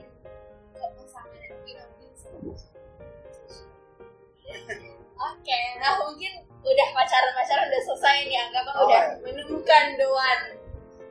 ke 0.75 0.83
pasangan 0.99 1.39
Elvina 1.39 1.87
mungkin 2.03 2.15
Oke, 4.45 5.61
nah 5.81 5.97
mungkin 6.05 6.33
udah 6.61 6.89
pacaran-pacaran 6.93 7.69
udah 7.73 7.83
selesai 7.89 8.17
nih, 8.29 8.39
anggap 8.45 8.65
Oh, 8.77 8.85
udah 8.89 9.03
iya. 9.17 9.21
menemukan 9.25 9.85
the 9.97 10.09
one. 10.09 10.45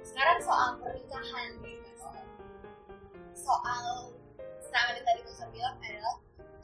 Sekarang 0.05 0.37
soal 0.37 0.77
pernikahan 0.77 1.49
nih, 1.65 1.81
Mas. 1.81 2.01
Soal 3.33 4.13
sama 4.61 4.93
yang 4.93 5.05
tadi 5.05 5.21
Mas 5.25 5.41
bilang 5.49 5.75
adalah 5.81 6.15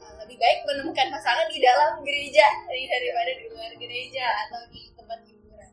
uh, 0.02 0.14
lebih 0.22 0.36
baik 0.38 0.58
menemukan 0.66 1.06
pasangan 1.10 1.46
di 1.50 1.58
dalam 1.58 2.02
gereja 2.06 2.46
daripada 2.66 3.30
di 3.34 3.44
luar 3.50 3.72
gereja 3.78 4.26
atau 4.46 4.60
di 4.70 4.82
tempat 4.94 5.18
hiburan. 5.26 5.70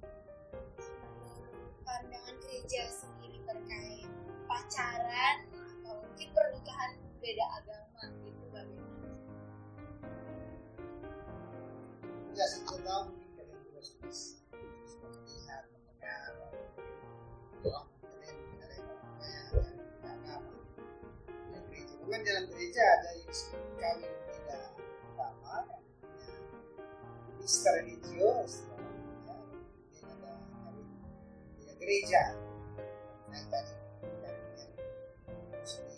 Pandangan 1.86 2.36
gereja 2.42 2.82
sendiri 2.90 3.38
terkait 3.46 4.10
pacaran 4.46 5.38
atau 5.50 5.94
mungkin 6.02 6.28
pernikahan 6.34 6.92
beda 7.22 7.46
agama 7.62 7.87
kalian 12.38 12.62
ada 18.62 18.78
yang 18.78 18.94
namanya 18.94 19.42
dari 19.50 19.82
agama 20.06 20.54
dan 21.50 21.62
gereja. 21.66 21.98
Bukan 22.06 22.22
dalam 22.22 22.46
gereja 22.54 22.84
ada 22.86 23.10
yang 23.18 23.34
kawin 23.82 24.14
tidak 24.38 24.78
utama 24.78 25.66
mister 27.42 27.74
religius 27.82 28.70
kemudian 28.70 29.42
ada 31.66 31.74
gereja. 31.82 32.38
Yang 33.34 33.46
tadi 33.50 33.74
yang 34.22 34.38
yang 35.66 35.97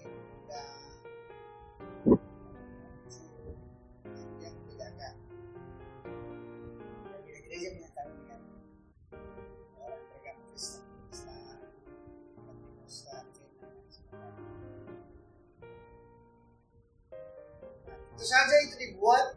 saja 18.29 18.55
itu 18.61 18.77
dibuat 18.77 19.33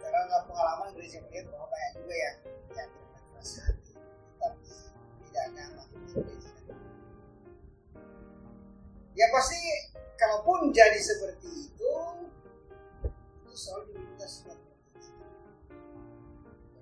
karena 0.00 0.20
dalam 0.24 0.44
pengalaman 0.48 0.88
gereja 0.96 1.20
melihat 1.28 1.52
bahwa 1.52 1.68
banyak 1.68 1.92
juga 2.00 2.14
yang 2.16 2.36
yang 2.72 2.88
berkeras 2.96 3.52
hati 3.60 3.92
tetap 3.92 4.52
tidak 5.28 5.46
nyaman. 5.52 5.88
Ya 9.12 9.26
pasti 9.28 9.60
kalaupun 10.16 10.72
jadi 10.72 10.96
seperti 10.96 11.68
itu 11.68 11.92
itu 13.44 13.52
selalu 13.52 13.92
diminta 13.92 14.24
surat 14.24 14.56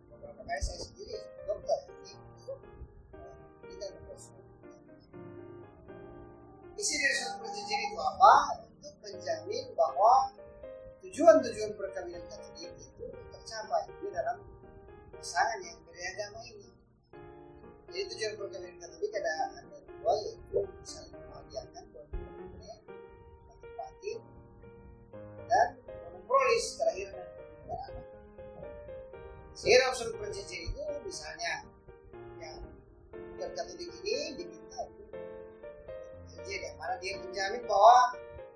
beberapa 0.06 0.42
kali 0.46 0.62
saya 0.62 0.78
sendiri 0.78 1.18
dokter 1.50 1.78
ini 2.06 2.14
kita 3.74 3.86
perjanjian. 3.90 4.49
Isi 6.80 6.96
dari 6.96 7.12
surat 7.12 7.36
perjanjian 7.44 7.92
itu 7.92 8.00
apa? 8.00 8.32
Untuk 8.72 8.94
menjamin 9.04 9.64
bahwa 9.76 10.32
tujuan-tujuan 11.04 11.76
perkawinan 11.76 12.24
Katolik 12.24 12.72
itu 12.72 13.04
tercapai 13.36 13.84
juga 14.00 14.24
dalam 14.24 14.40
pasangan 15.12 15.60
yang 15.60 15.76
beragama 15.84 16.40
ini. 16.48 16.72
Jadi 17.92 18.16
tujuan 18.16 18.32
perkawinan 18.40 18.80
Katolik 18.80 19.12
ada 19.12 19.32
ada 19.60 19.60
dua 19.76 20.12
yaitu 20.24 20.60
saling 20.80 21.12
membahagiakan 21.12 21.84
satu 23.44 23.68
batin 23.76 24.18
dan 25.52 25.68
monopolis 25.84 26.64
terakhir 26.80 27.08
dan 27.12 27.28
beranak. 27.68 28.06
Sehingga 29.52 29.92
perjanjian 30.16 30.64
itu 30.64 30.80
misalnya 31.04 31.52
yang 32.40 32.64
bukan 33.12 33.50
Katolik 33.52 33.92
ini 34.00 34.40
diminta 34.40 34.88
untuk 36.40 36.48
perjanjian 36.48 36.62
yang 36.64 36.76
mana 36.81 36.94
dia 37.00 37.12
menjamin 37.20 37.62
bahwa 37.68 37.98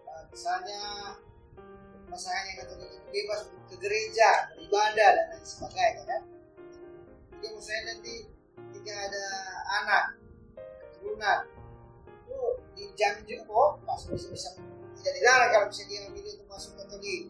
uh, 0.08 0.24
misalnya 0.32 0.80
pasangan 2.08 2.44
yang 2.48 2.58
katolik 2.64 2.88
itu 2.88 3.00
bebas 3.12 3.40
ke 3.68 3.76
gereja, 3.80 4.30
beribadah 4.54 5.08
dan 5.12 5.26
lain 5.34 5.44
sebagainya 5.44 6.02
kan. 6.08 6.22
Jadi 7.40 7.46
misalnya 7.52 7.82
nanti 7.92 8.14
ketika 8.72 8.92
ada 8.96 9.26
anak 9.82 10.04
keturunan 10.80 11.40
itu 12.24 12.38
dijamin 12.74 13.24
juga 13.28 13.42
bahwa 13.50 13.66
pasti 13.84 14.06
bisa 14.14 14.28
bisa 14.32 14.48
tidak 15.00 15.12
dilarang 15.20 15.50
kalau 15.52 15.66
misalnya 15.68 15.90
dia 15.90 16.00
memilih 16.08 16.30
untuk 16.40 16.48
masuk 16.48 16.72
katolik 16.80 17.22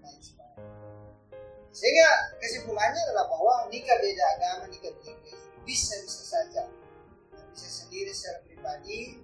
lain 0.00 0.20
sebagainya. 0.22 0.72
Sehingga 1.74 2.08
kesimpulannya 2.40 3.00
adalah 3.10 3.26
bahwa 3.28 3.54
nikah 3.68 3.98
beda 3.98 4.24
agama, 4.38 4.64
nikah 4.70 4.94
beda 4.94 5.32
bisa 5.64 5.96
bisa 6.04 6.22
saja 6.22 6.62
bisa 7.54 7.68
sendiri 7.70 8.10
secara 8.10 8.38
pribadi. 8.46 9.23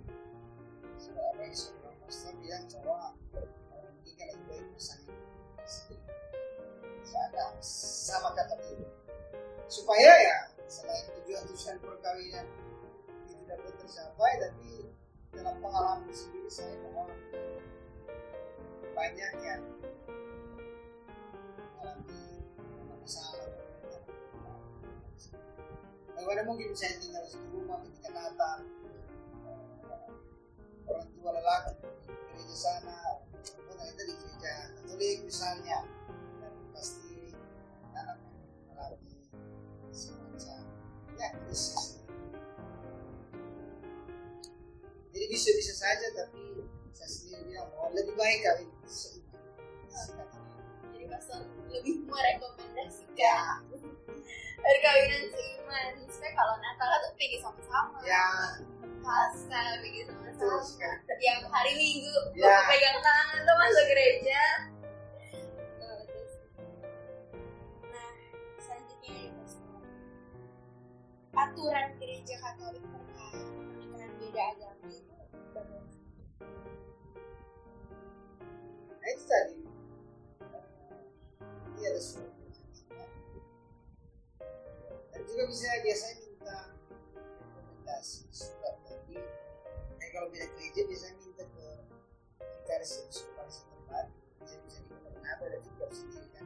Yang 1.41 1.73
seorang 1.73 1.97
pastor 2.05 2.33
bilang 2.45 2.65
bahwa 2.85 3.17
nikah 4.05 4.29
lebih 4.29 4.45
baik 4.45 4.67
pasangan 4.77 5.17
sendiri. 5.65 6.05
Ada 7.11 7.45
sama 7.65 8.37
kata 8.37 8.61
itu. 8.61 8.85
Supaya 9.65 10.13
ya 10.21 10.39
selain 10.69 11.09
tujuan-tujuan 11.17 11.81
perkawinan 11.81 12.47
itu 13.25 13.43
dapat 13.49 13.73
tercapai, 13.81 14.33
tapi 14.37 14.93
dalam 15.33 15.57
pengalaman 15.65 16.13
sendiri 16.13 16.51
saya 16.53 16.77
bahwa 16.85 17.09
banyak 18.93 19.33
yang 19.41 19.65
mengalami 21.57 22.23
masalah. 23.01 23.49
Bagaimana 26.13 26.43
mungkin 26.45 26.77
saya 26.77 27.01
tinggal 27.01 27.25
di 27.25 27.41
rumah 27.49 27.81
ketika 27.89 28.13
Natal 28.13 28.61
orang 30.91 31.09
tua 31.15 31.31
lelaki 31.39 31.75
di 31.79 32.15
gereja 32.35 32.57
sana 32.59 33.21
kita 34.01 34.03
di 34.07 34.15
gereja 34.17 34.55
Katolik 34.81 35.19
misalnya. 35.29 35.79
Dan 36.41 36.53
pasti 36.73 37.37
anak 37.93 38.17
mengalami 38.71 39.13
semacam 39.93 40.61
ya 41.21 41.29
krisis. 41.45 42.01
Jadi 45.11 45.25
bisa-bisa 45.29 45.75
saja 45.77 46.07
tapi 46.17 46.65
saya 46.97 47.11
sendiri 47.13 47.53
bilang 47.53 47.69
bahwa 47.77 47.93
lebih 47.93 48.15
baik 48.17 48.41
seiman 48.89 49.37
Jadi 50.97 51.05
pastor 51.13 51.45
lebih 51.69 52.09
merekomendasikan 52.09 53.69
perkawinan 54.57 55.25
seiman. 55.29 55.93
Supaya 56.09 56.33
kalau 56.33 56.55
Natal 56.57 56.89
tuh 57.05 57.13
pergi 57.21 57.39
sama-sama. 57.45 58.01
ya. 58.09 58.29
Pasca 59.01 59.81
pergi 59.81 60.09
betul 60.09 60.20
sekali 60.41 60.99
Tiap 61.21 61.41
hari 61.47 61.73
Minggu 61.77 62.17
Ya. 62.33 62.65
pegang 62.65 62.97
tangan 62.99 63.39
tuh 63.43 63.57
masuk 63.57 63.85
gereja. 63.87 64.43
Nah, 67.85 68.13
selanjutnya. 68.57 69.29
Aturan 71.31 71.89
gereja 71.97 72.35
Katolik 72.39 72.81
terkait 72.81 73.45
pernikahan 73.53 74.11
beda 74.17 74.43
agama 74.51 74.87
itu 74.89 75.13
bagaimana? 75.53 75.93
nah 78.91 79.09
itu 79.09 79.25
tadi 79.25 79.57
ini 81.71 81.83
ada 81.83 82.01
surat 82.01 82.33
dan 85.11 85.21
juga 85.25 85.43
bisa 85.47 85.69
biasanya 85.81 86.17
minta 86.21 86.59
rekomendasi 87.47 88.25
surat 88.29 88.77
kalau 90.21 90.37
beda 90.37 90.53
gereja 90.53 90.85
biasanya 90.85 91.17
minta 91.25 91.45
ke 91.49 91.65
vikaris 92.61 92.93
vikaris 93.09 93.65
tempat 93.65 94.05
bisa 94.45 94.57
bisa 94.69 94.79
di 94.85 94.93
Manado 95.01 95.49
ada 95.49 95.59
vikaris 95.65 95.97
sendiri 95.97 96.29
kan? 96.37 96.45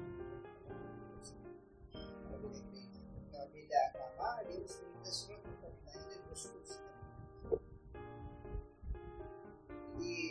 Kalau 1.91 2.39
beda 2.39 2.61
gereja 2.71 3.01
kalau 3.35 3.47
beda 3.51 3.77
agama 3.91 4.47
dia 4.47 4.63
mesti 4.63 4.83
minta 4.87 5.11
surat 5.11 5.43
rekomendasi 5.43 6.07
dari 6.07 6.23
Guskus 6.31 6.71
jadi 9.99 10.23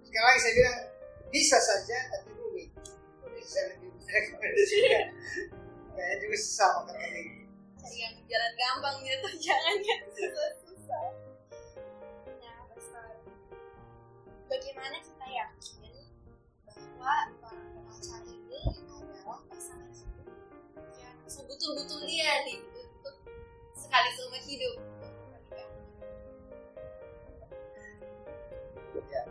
sekali 0.00 0.24
lagi 0.24 0.40
saya 0.40 0.52
bilang 0.56 0.80
bisa 1.28 1.58
saja 1.60 1.98
tapi 2.08 2.30
rumit 2.40 2.72
bisa 3.36 3.60
lebih 3.68 3.92
merekomendasikan. 4.00 5.06
Kayaknya 5.92 6.16
juga 6.24 6.36
sama 6.40 6.88
kan 6.88 7.12
ini 7.20 7.44
yang 8.00 8.16
jalan 8.24 8.52
gampang 8.56 8.96
gitu 9.04 9.28
jangan 9.44 9.76
yang 9.84 10.02
susah-susah 10.08 11.25
bagaimana 14.76 15.00
kita 15.00 15.24
yakin 15.24 15.80
bahwa 16.76 17.32
para 17.40 17.64
pengacara 17.72 18.28
ini 18.28 18.60
adalah 18.84 19.40
pasangan 19.48 19.88
hidup? 19.88 20.28
Yang 21.00 21.16
sebetul-betul 21.32 22.04
dia 22.04 22.44
nih 22.44 22.60
untuk 22.60 23.16
sekali 23.72 24.08
seumur 24.20 24.42
hidup. 24.44 24.76
Ya. 29.08 29.22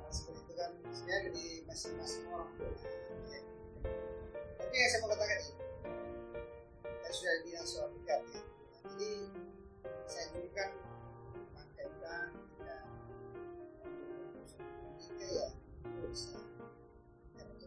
Nah, 0.00 0.08
seperti 0.08 0.40
itu 0.48 0.52
kan 0.56 0.70
sebenarnya 0.88 1.30
di 1.36 1.46
masing-masing 1.68 2.24
orang. 2.32 2.56
Ya. 3.28 3.40
tapi 4.64 4.74
yang 4.80 4.88
saya 4.88 5.00
mau 5.04 5.12
katakan 5.12 5.38
ini. 5.44 5.52
Saya 7.04 7.12
sudah 7.12 7.34
bilang 7.44 7.66
soal 7.68 7.88
dekat 8.00 8.20
ya. 8.32 8.40
Jadi 8.96 9.12
saya 10.08 10.24
dulu 10.32 10.48
kan 10.56 10.72
tidak 11.76 12.43
tapi 16.14 17.58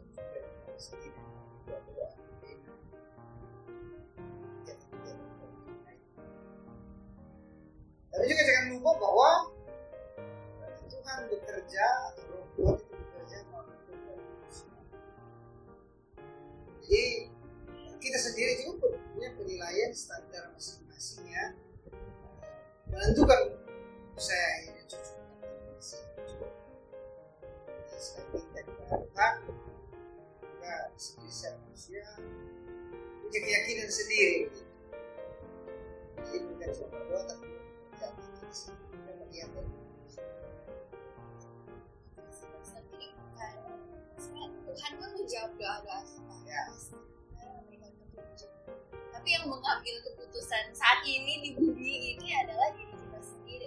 juga 8.24 8.44
jangan 8.48 8.72
lupa 8.72 8.92
bahwa 9.04 9.52
Tuhan 10.88 11.28
bekerja 11.28 12.16
atau 12.16 12.24
roh 12.32 12.48
Tuhan 12.56 12.80
itu 12.88 13.04
bekerja. 13.04 13.44
Jadi 16.88 17.04
kita 18.00 18.18
sendiri 18.24 18.64
juga 18.64 18.96
punya 19.12 19.36
penilaian 19.36 19.92
standar 19.92 20.56
masing-masing 20.56 21.28
ya 21.28 21.52
menentukan 22.88 23.67
keyakinan 33.58 33.90
sendiri. 33.90 34.54
Jadi 36.22 36.38
bukan 36.46 36.70
cuma 36.78 36.88
berdoa 36.94 37.22
tapi 37.26 37.50
keyakinan 37.98 38.54
sendiri. 38.54 38.86
Bukan 38.94 39.66
sebenarnya 44.22 44.60
Tuhan 44.62 44.92
kan 45.02 45.10
menjawab 45.18 45.52
doa 45.58 45.76
doa 45.82 46.00
kita. 46.06 46.36
Ya. 46.46 46.64
Petunjuk. 48.14 48.52
Tapi 49.10 49.28
yang 49.34 49.50
mengambil 49.50 49.96
keputusan 50.06 50.64
saat 50.78 51.02
ini 51.10 51.34
di 51.42 51.50
bumi 51.58 52.14
ini 52.14 52.38
adalah 52.38 52.70
diri 52.78 52.94
kita 52.94 53.20
sendiri. 53.26 53.66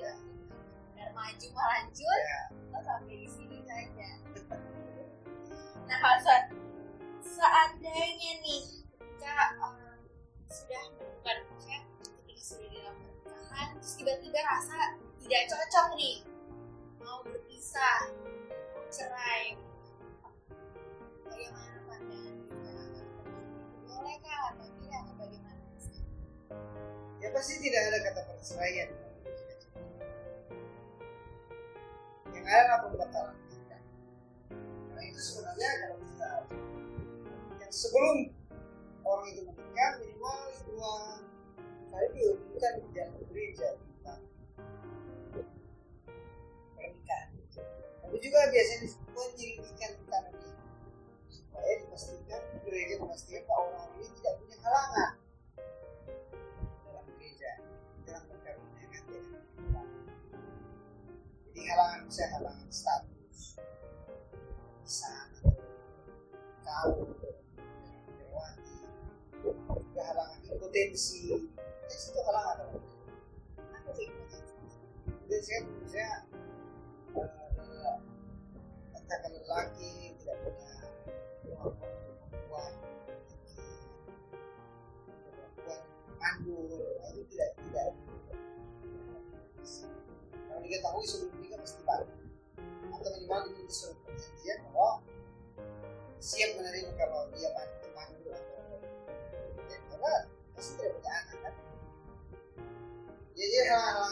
Dan 0.94 1.11
maju 1.18 1.46
melanjut, 1.50 2.20
ya, 2.31 2.42
sampai 2.79 3.14
di 3.18 3.26
sini 3.26 3.59
saja. 3.66 4.11
Nah, 5.90 5.98
Hasan, 5.98 6.55
seandainya 7.26 8.38
nih 8.46 8.81
ketika 9.20 9.53
sudah 10.51 10.83
menemukan 10.99 11.37
maksudnya 11.47 11.79
ketika 12.27 12.43
sudah 12.43 12.69
dalam 12.75 12.95
pernikahan, 12.99 13.69
terus 13.79 13.95
tiba-tiba 13.95 14.41
rasa 14.43 14.79
tidak 15.23 15.43
cocok 15.47 15.87
nih, 15.95 16.17
mau 16.99 17.23
berpisah, 17.23 18.11
mau 18.75 18.85
cerai, 18.91 19.55
bagaimana 21.23 21.79
pandangan 21.87 22.35
kita? 22.51 22.71
Atau 24.51 24.67
tidak 24.83 24.99
atau 25.07 25.15
bagaimana? 25.23 25.63
ya 27.21 27.29
pasti 27.31 27.55
tidak 27.63 27.83
ada 27.87 27.99
kata 28.11 28.21
perceraian. 28.35 28.91
Yang 32.35 32.47
ada 32.51 32.59
adalah 32.59 32.81
pembatalan 32.91 33.37
nikah. 33.55 33.83
Karena 34.51 35.03
itu 35.07 35.21
sebenarnya 35.23 35.71
kalau 35.79 35.97
kita 36.03 36.31
yang 37.63 37.71
sebelum 37.71 38.39
orang 39.11 39.27
itu 39.27 39.42
menikah 39.42 39.90
minimal 39.99 40.38
dua 40.70 40.94
kali 41.90 42.07
diumumkan 42.14 42.73
di 42.79 42.87
gereja 43.27 43.75
tentang 43.75 44.23
pernikahan. 46.79 47.29
Tapi 48.07 48.16
juga 48.23 48.40
biasanya 48.55 48.87
penyelidikan 49.11 49.90
tentang 49.99 50.25
ini 50.38 50.51
supaya 51.27 51.73
dipastikan 51.83 52.42
gereja 52.62 52.94
memastikan 53.03 53.42
bahwa 53.51 53.83
orang 53.83 53.90
ini 53.99 54.09
tidak 54.23 54.35
punya 54.38 54.57
halangan 54.62 55.12
dalam 56.87 57.05
gereja 57.18 57.51
dalam 58.07 58.23
perkawinannya 58.31 59.01
dengan 59.11 59.44
Tuhan. 59.59 59.87
Jadi 61.51 61.61
halangan 61.66 62.01
bisa 62.07 62.25
halangan 62.38 62.68
status, 62.70 63.38
kaum, 66.62 67.11
berwati, 67.11 67.30
juga 70.01 70.17
halangan 70.17 70.41
impotensi. 70.49 71.29
Impotensi 71.29 72.09
itu 72.09 72.21
halangan. 72.25 72.57
Apa 73.61 73.91
sih? 73.93 74.09
Impotensi 75.05 75.51
kan 75.53 75.65
misalnya 75.77 76.11
eh, 77.21 77.97
katakan 78.97 79.31
lelaki 79.45 80.17
tidak 80.25 80.37
punya 80.41 80.73
kemampuan 81.45 82.73
perempuan 85.21 85.81
mandul 86.17 86.65
itu 87.13 87.23
tidak 87.37 87.51
tidak 87.61 87.93
kalau 90.49 90.61
diketahui 90.65 91.05
sebelum 91.05 91.37
nikah 91.45 91.59
pasti 91.61 91.83
baru 91.85 92.09
atau 92.89 93.11
minimal 93.21 93.41
diminta 93.53 93.75
surat 93.75 93.99
perjanjian 94.09 94.59
bahwa 94.73 95.05
siap 96.23 96.51
menerima 96.57 96.91
kalau 96.97 97.29
dia 97.37 97.49
mandul 97.93 98.33
atau 98.33 98.60
jadi 103.71 104.03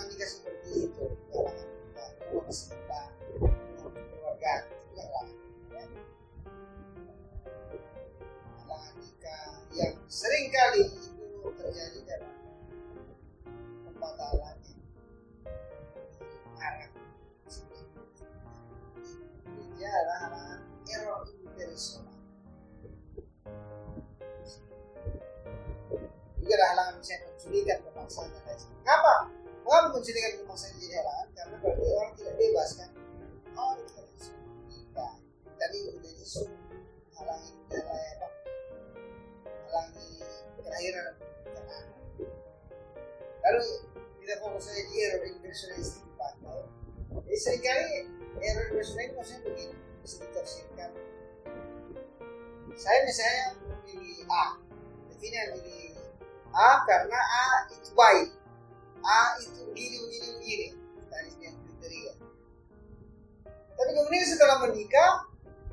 setelah 64.49 64.65
menikah 64.73 65.13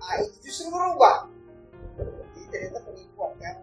A 0.03 0.19
itu 0.19 0.35
justru 0.43 0.67
berubah. 0.67 1.31
Jadi 2.35 2.43
ternyata 2.51 2.83
penipuan 2.83 3.31
kan? 3.39 3.55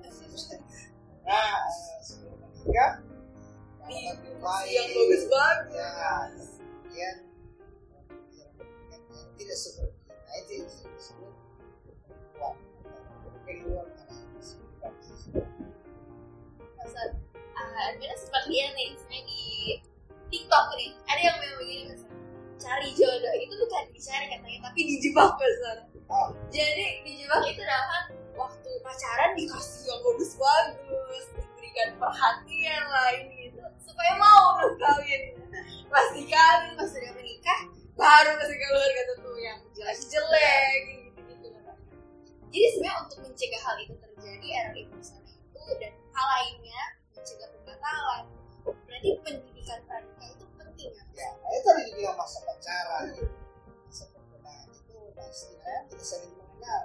Nah 1.28 1.68
sebelum 2.00 2.40
menikah 2.40 3.04
yang 3.92 4.88
bagus-bagus. 4.88 6.48
ya 6.96 7.12
kemudian 8.08 8.48
yang 8.88 9.28
tidak 9.36 9.56
seperti 9.60 10.00
nah 10.08 10.34
itu 10.48 10.64
yang 10.64 10.68
disebut 10.96 11.32
penipuan. 12.08 12.56
Keluar 13.44 13.84
Hasan, 16.80 17.10
uh, 17.52 18.16
sempat 18.16 18.48
lihat 18.48 18.72
nih, 18.72 18.96
misalnya 18.96 19.20
di 19.28 19.44
TikTok 20.32 20.66
nih, 20.80 20.96
ada 21.04 21.20
yang 21.20 21.36
memang 21.36 21.58
begini. 21.60 22.11
Cari 22.62 22.94
jodoh 22.94 23.34
itu 23.42 23.54
bukan 23.58 23.84
dicari 23.90 24.26
katanya, 24.30 24.70
tapi 24.70 24.80
dijebak. 24.86 25.34
Oh. 26.06 26.30
Jadi 26.46 27.02
dijebak 27.02 27.42
itu 27.50 27.58
dalam 27.58 28.14
waktu 28.38 28.70
pacaran 28.86 29.34
dikasih 29.34 29.90
yang 29.90 29.98
bagus-bagus, 30.06 31.26
diberikan 31.34 31.88
perhatian 31.98 32.82
lah 32.86 33.10
ini 33.18 33.50
gitu, 33.50 33.58
supaya 33.82 34.14
mau 34.14 34.62
untuk 34.62 34.78
kawin. 34.78 35.34
Pas 35.90 36.06
dikawin, 36.14 36.78
pas 36.78 36.86
sudah 36.86 37.12
menikah, 37.18 37.60
baru 37.98 38.30
kasih 38.38 38.56
keluar 38.56 38.90
kata 38.94 39.14
tuh 39.26 39.36
yang 39.42 39.58
jelek-jelek 39.74 40.78
gitu-gitu 40.86 41.46
katanya. 41.58 41.98
Jadi 42.46 42.68
sebenarnya 42.78 42.94
untuk 43.02 43.18
mencegah 43.26 43.62
hal 43.66 43.76
itu 43.82 43.94
terjadi, 43.98 44.46
error 44.54 44.76
impersonal 44.78 45.34
itu 45.34 45.62
dan 45.82 45.92
hal 46.14 46.26
lainnya 46.38 46.82
mencegah 47.10 47.48
pembatalan. 47.58 48.24
Berarti 48.62 49.08
pendidikan 49.26 49.80
pranikah 49.90 50.28
itu 50.30 50.41
ya. 51.22 51.30
ya 51.30 51.38
nah 51.38 51.50
itu 51.54 51.66
tadi 51.66 51.82
dibilang 51.90 52.16
masa 52.18 52.38
pacaran. 52.42 53.04
Masa 53.86 54.04
perkenalan 54.10 54.68
itu 54.74 54.96
pastinya 55.14 55.74
kita 55.86 56.04
saling 56.04 56.32
mengenal. 56.34 56.82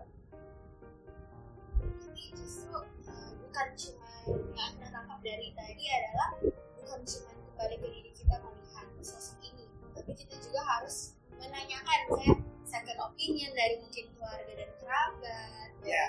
Jadi 2.06 2.24
justru 2.38 2.78
uh, 2.78 3.32
bukan 3.42 3.68
cuma 3.74 4.12
yang 4.54 4.70
anda 4.78 4.88
tangkap 4.94 5.20
dari 5.26 5.50
tadi 5.58 5.84
adalah 5.90 6.30
bukan 6.78 7.00
cuma 7.06 7.32
kembali 7.34 7.76
ke 7.82 7.88
diri 7.90 8.12
kita 8.14 8.36
melihat 8.38 8.88
sosok 9.02 9.40
ini, 9.42 9.66
tapi 9.98 10.12
kita 10.14 10.36
juga 10.38 10.62
harus 10.62 11.18
menanyakan 11.42 12.02
saya 12.14 12.34
second 12.68 13.00
opinion 13.02 13.52
dari 13.58 13.82
mungkin 13.82 14.06
keluarga 14.14 14.54
dan 14.54 14.70
kerabat, 14.78 15.70
ya. 15.82 16.06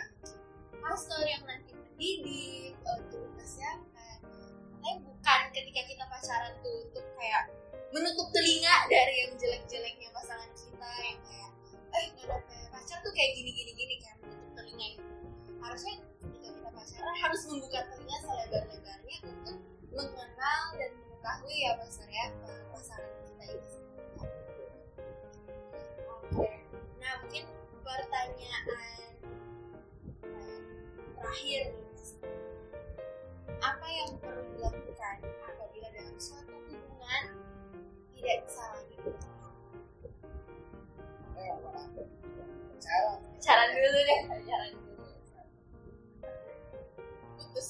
pastor 0.83 1.23
yang 1.25 1.41
nanti 1.47 1.73
mendidik 1.73 2.75
eh, 2.75 2.97
untuk 3.01 3.21
mempersiapkan 3.23 3.99
tapi 4.89 5.05
bukan 5.05 5.43
ketika 5.53 5.81
kita 5.85 6.05
pacaran 6.09 6.55
tuh 6.65 6.89
untuk 6.89 7.05
kayak 7.21 7.53
menutup 7.89 8.29
telinga 8.37 8.75
dari 8.93 9.15
yang 9.25 9.33
jelek-jeleknya 9.41 10.09
pasangan 10.13 10.51
kita 10.53 10.91
yang 11.01 11.19
kayak 11.25 11.51
eh 11.97 12.07
ada 12.21 12.37
pacar 12.69 12.99
tuh 13.01 13.13
kayak 13.17 13.33
gini 13.33 13.51
gini 13.57 13.73
gini 13.73 13.95
kan 14.05 14.15
menutup 14.21 14.51
telinga 14.61 14.87
itu. 14.93 15.05
Harusnya 15.65 15.95
ketika 16.21 16.49
kita 16.53 16.69
pacaran 16.69 17.17
harus 17.25 17.43
membuka 17.49 17.81
telinga 17.89 18.17
selebar-lebarnya 18.21 19.19
untuk 19.25 19.57
mengenal 19.89 20.63
dan 20.77 20.91
mengetahui 21.01 21.57
ya 21.57 21.71
pastor 21.81 22.09
ya 22.13 22.27
eh, 22.29 22.61
pasangan 22.69 23.13
kita 23.25 23.45
ini 23.57 23.77
Oke, 26.29 26.49
nah 27.01 27.13
mungkin 27.25 27.45
pertanyaan 27.81 28.65
terakhir 31.17 31.63
Mas. 31.73 32.13
yang 33.89 34.13
perlu 34.21 34.45
dilakukan 34.53 35.17
apabila 35.49 35.89
dalam 35.97 36.17
suatu 36.21 36.68
bisa 38.29 38.65
dulu 43.73 43.99
deh, 44.05 44.21
dulu. 44.29 44.77
Putus. 47.39 47.69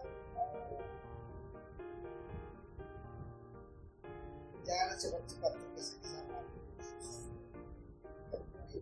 jangan 4.62 4.98
cepat-cepat 5.02 5.52
tergesa-gesa 5.58 6.19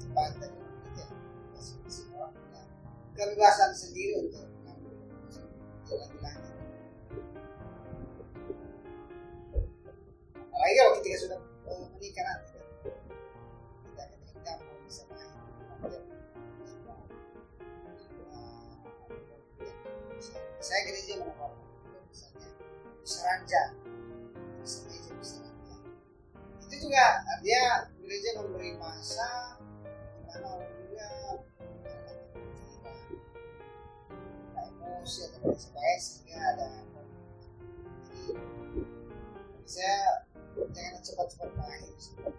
tepat 0.00 0.30
dari 0.40 0.56
yang 0.96 1.12
masing-masing 1.52 2.08
orang 2.16 2.32
punya 2.32 2.62
kebebasan 3.12 3.70
sendiri 3.76 4.12
untuk 4.24 4.48
mengambil 4.64 4.96
jalan 5.84 6.10
lanjut 6.24 6.54
apalagi 10.48 10.74
kalau 10.76 10.92
ketika 11.00 11.16
sudah 11.20 11.38
menikah 11.96 12.24
nanti 12.24 12.50
kan 12.56 12.64
tidak 13.92 14.06
ketika 14.16 14.40
gampang 14.44 14.80
bisa 14.88 15.02
main 15.12 15.28
saya 20.60 20.80
gereja 20.86 21.12
menawarkan 21.18 21.66
misalnya 22.12 22.48
bisa 23.02 23.18
ranjang 23.26 23.72
itu 26.70 26.74
juga 26.86 27.04
dia 27.42 27.90
gereja 27.98 28.30
memberi 28.38 28.78
masa 28.78 29.49
lain 35.40 35.56
sebagainya 35.56 35.98
sehingga 36.00 36.36
ada 36.54 36.68
jadi 38.10 38.24
bagi 38.36 38.82
saya 39.64 39.96
jangan 40.74 41.00
cepat-cepat 41.00 41.48
sebuah 42.00 42.34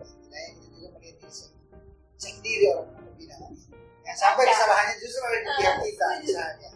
setidaknya 0.00 0.50
kita 0.56 0.66
juga 0.72 0.88
melihat 0.96 1.16
diri 1.20 1.32
sendiri 2.20 2.64
orang 2.72 2.88
yang 2.92 3.04
berbeda. 3.04 3.36
Yang 4.04 4.18
sampai 4.18 4.44
kesalahannya 4.48 4.94
justru 5.00 5.20
ada. 5.22 5.38
di 5.38 5.50
pihak 5.60 5.76
kita 5.84 6.06
misalnya. 6.24 6.70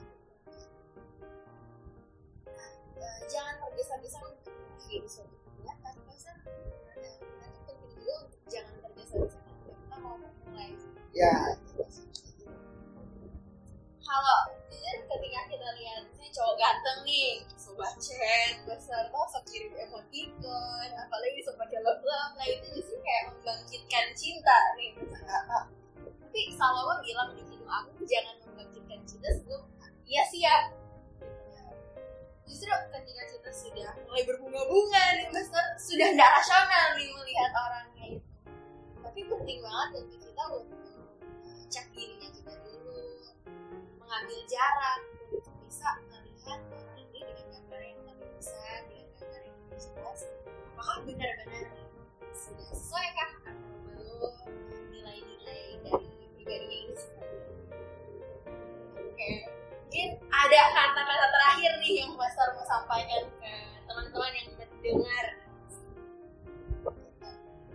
Eh, 2.94 3.18
jangan 3.28 3.54
tergesa-gesa 3.64 4.18
untuk 4.24 4.52
mengakhiri 4.54 5.08
suatu 5.08 5.34
hubungan 5.34 5.76
tapi 5.82 6.00
masa 6.06 6.30
ada 6.94 7.10
penting 7.66 7.78
juga 7.96 8.14
untuk 8.24 8.40
jangan 8.48 8.74
tergesa-gesa. 8.80 9.38
Ketika 9.40 9.74
kita 9.74 9.96
mau 10.00 10.16
memulai. 10.20 10.70
Ya 11.14 11.34
kalau 14.14 14.40
jujur 14.70 14.96
ketika 15.10 15.40
kita 15.50 15.68
lihat 15.74 16.06
misalnya 16.06 16.30
cowok 16.38 16.54
ganteng 16.54 16.98
nih 17.02 17.42
sobat 17.58 17.94
chat 17.98 18.54
beserta 18.62 19.10
sok 19.10 19.42
kirim 19.50 19.74
emoticon 19.74 20.88
apalagi 20.94 21.42
sok 21.42 21.58
pakai 21.58 21.82
love 21.82 21.98
nah 22.06 22.46
itu 22.46 22.78
justru 22.78 22.94
kayak 23.02 23.34
membangkitkan 23.34 24.06
cinta 24.14 24.58
nih 24.78 24.94
tapi 25.98 26.40
Salomo 26.54 27.02
bilang 27.02 27.34
di 27.34 27.42
hidung 27.42 27.66
aku 27.66 28.06
jangan 28.06 28.38
membangkitkan 28.46 29.02
cinta 29.02 29.28
sebelum 29.34 29.66
ia 30.06 30.22
siap 30.30 30.70
justru 32.46 32.70
ketika 32.70 33.22
kita 33.34 33.50
sudah 33.50 33.90
mulai 34.06 34.22
berbunga-bunga 34.22 35.04
nih 35.18 35.26
Master 35.34 35.64
sudah 35.74 36.06
tidak 36.14 36.30
rasional 36.38 36.86
nih 36.94 37.08
melihat 37.10 37.50
orangnya 37.50 38.04
itu. 38.14 38.30
Tapi 39.02 39.20
penting 39.26 39.58
banget 39.58 40.06
untuk 40.06 40.20
kita 40.22 40.42
untuk 40.54 40.80
cek 41.66 41.86
dirinya 41.90 42.13
kita 42.13 42.13
dulu 42.13 42.13
mengambil 44.14 44.46
jarak 44.46 45.00
untuk 45.34 45.54
bisa 45.66 45.90
melihat 46.06 46.62
orang 46.70 47.02
ini 47.02 47.18
dengan 47.34 47.46
gambar 47.50 47.80
yang 47.82 47.98
lebih 48.06 48.30
besar 48.38 48.78
dengan 48.86 49.10
gambar 49.18 49.40
yang 49.42 49.56
lebih 49.58 49.78
jelas 49.82 50.20
apakah 50.70 50.98
benar-benar 51.02 51.66
sudah 52.30 52.68
sesuaikah 52.70 53.30
atau 53.42 53.74
belum 53.90 54.34
nilai-nilai 54.94 55.82
dari 55.82 56.06
pribadinya 56.38 56.78
ini 56.86 56.94
seperti 56.94 57.38
oke 59.02 59.30
mungkin 59.82 60.08
ada 60.30 60.60
kata-kata 60.62 61.26
terakhir 61.34 61.72
nih 61.82 61.92
yang 62.06 62.14
Master 62.14 62.54
mau 62.54 62.66
sampaikan 62.70 63.26
ke 63.42 63.50
teman-teman 63.90 64.30
yang 64.30 64.48
mendengar. 64.54 65.26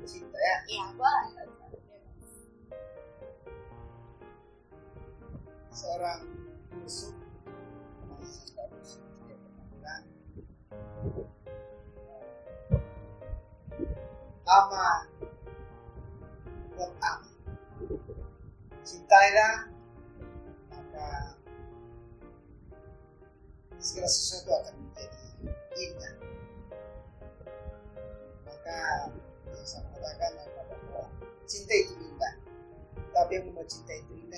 Cinta 0.07 0.39
ya? 0.39 0.55
Ya 0.71 0.87
boleh 0.95 1.58
seorang 5.73 6.21
pernah 9.39 9.65
bilang 9.73 10.03
ama 14.49 14.87
buat 16.77 16.91
ama 17.01 17.29
cintailah 18.85 19.69
maka 20.69 21.37
segala 23.77 24.09
sesuatu 24.09 24.49
akan 24.53 24.73
menjadi 24.77 25.21
indah 25.77 26.13
maka 28.45 28.79
yang 29.49 29.65
saya 29.65 29.85
katakan 29.93 30.31
bahwa 30.37 31.05
cinta 31.49 31.73
itu 31.73 31.93
indah 31.97 32.33
tapi 33.13 33.31
yang 33.37 33.45
membuat 33.49 33.69
cinta 33.69 33.93
itu 33.97 34.13
indah 34.13 34.28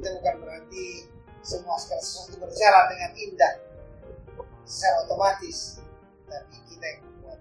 cinta 0.00 0.16
bukan 0.16 0.36
berarti 0.40 1.12
semua 1.44 1.76
segala 1.76 2.00
sesuatu 2.00 2.40
berjalan 2.40 2.84
dengan 2.88 3.12
indah 3.20 3.54
secara 4.64 4.96
otomatis 5.04 5.76
tapi 6.24 6.56
kita 6.72 6.84
yang 6.88 7.00
membuat 7.04 7.40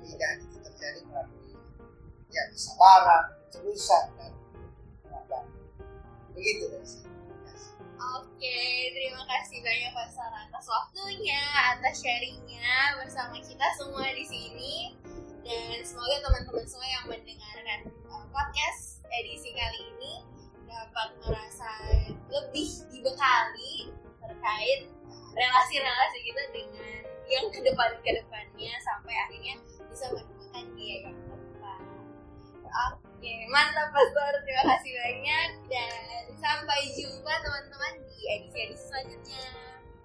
keindahan 0.00 0.40
itu 0.48 0.56
terjadi 0.64 1.00
melalui 1.04 1.52
ya 2.32 2.48
kesabaran, 2.56 3.36
ketulusan 3.52 4.04
dan 4.16 4.32
pengabaran 5.04 5.52
begitu 6.32 6.72
dari 6.72 6.88
kasih. 6.88 7.04
Oke, 8.16 8.60
terima 8.96 9.20
kasih 9.28 9.60
banyak 9.60 9.92
Pak 9.92 10.08
Sar 10.08 10.32
atas 10.32 10.64
waktunya, 10.72 11.42
atas 11.76 12.00
sharingnya 12.00 12.96
bersama 12.96 13.36
kita 13.44 13.66
semua 13.76 14.08
di 14.08 14.24
sini. 14.24 14.96
Dan 15.44 15.84
semoga 15.84 16.16
teman-teman 16.24 16.64
semua 16.64 16.88
yang 16.88 17.04
mendengarkan 17.12 17.92
uh, 18.08 18.24
podcast 18.32 19.04
edisi 19.12 19.52
kali 19.52 19.80
ini 19.92 20.31
dapat 20.72 21.08
merasa 21.20 21.68
lebih 22.32 22.68
dibekali 22.88 23.92
terkait 24.24 24.88
relasi-relasi 25.36 26.18
kita 26.24 26.42
dengan 26.52 27.04
yang 27.28 27.46
ke 27.52 27.60
depan 27.64 27.90
ke 28.00 28.10
depannya 28.16 28.72
sampai 28.80 29.14
akhirnya 29.28 29.54
bisa 29.88 30.08
menemukan 30.12 30.64
dia 30.76 30.96
yang 31.08 31.16
tepat. 31.28 31.80
Oke, 32.92 33.32
mantap 33.52 33.88
Pastor. 33.92 34.32
Terima 34.44 34.64
kasih 34.76 34.92
banyak 34.96 35.50
dan 35.68 36.22
sampai 36.40 36.80
jumpa 36.96 37.32
teman-teman 37.44 37.92
di 38.08 38.18
edisi-edisi 38.40 38.84
selanjutnya. 38.88 39.44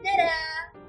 Dadah. 0.04 0.87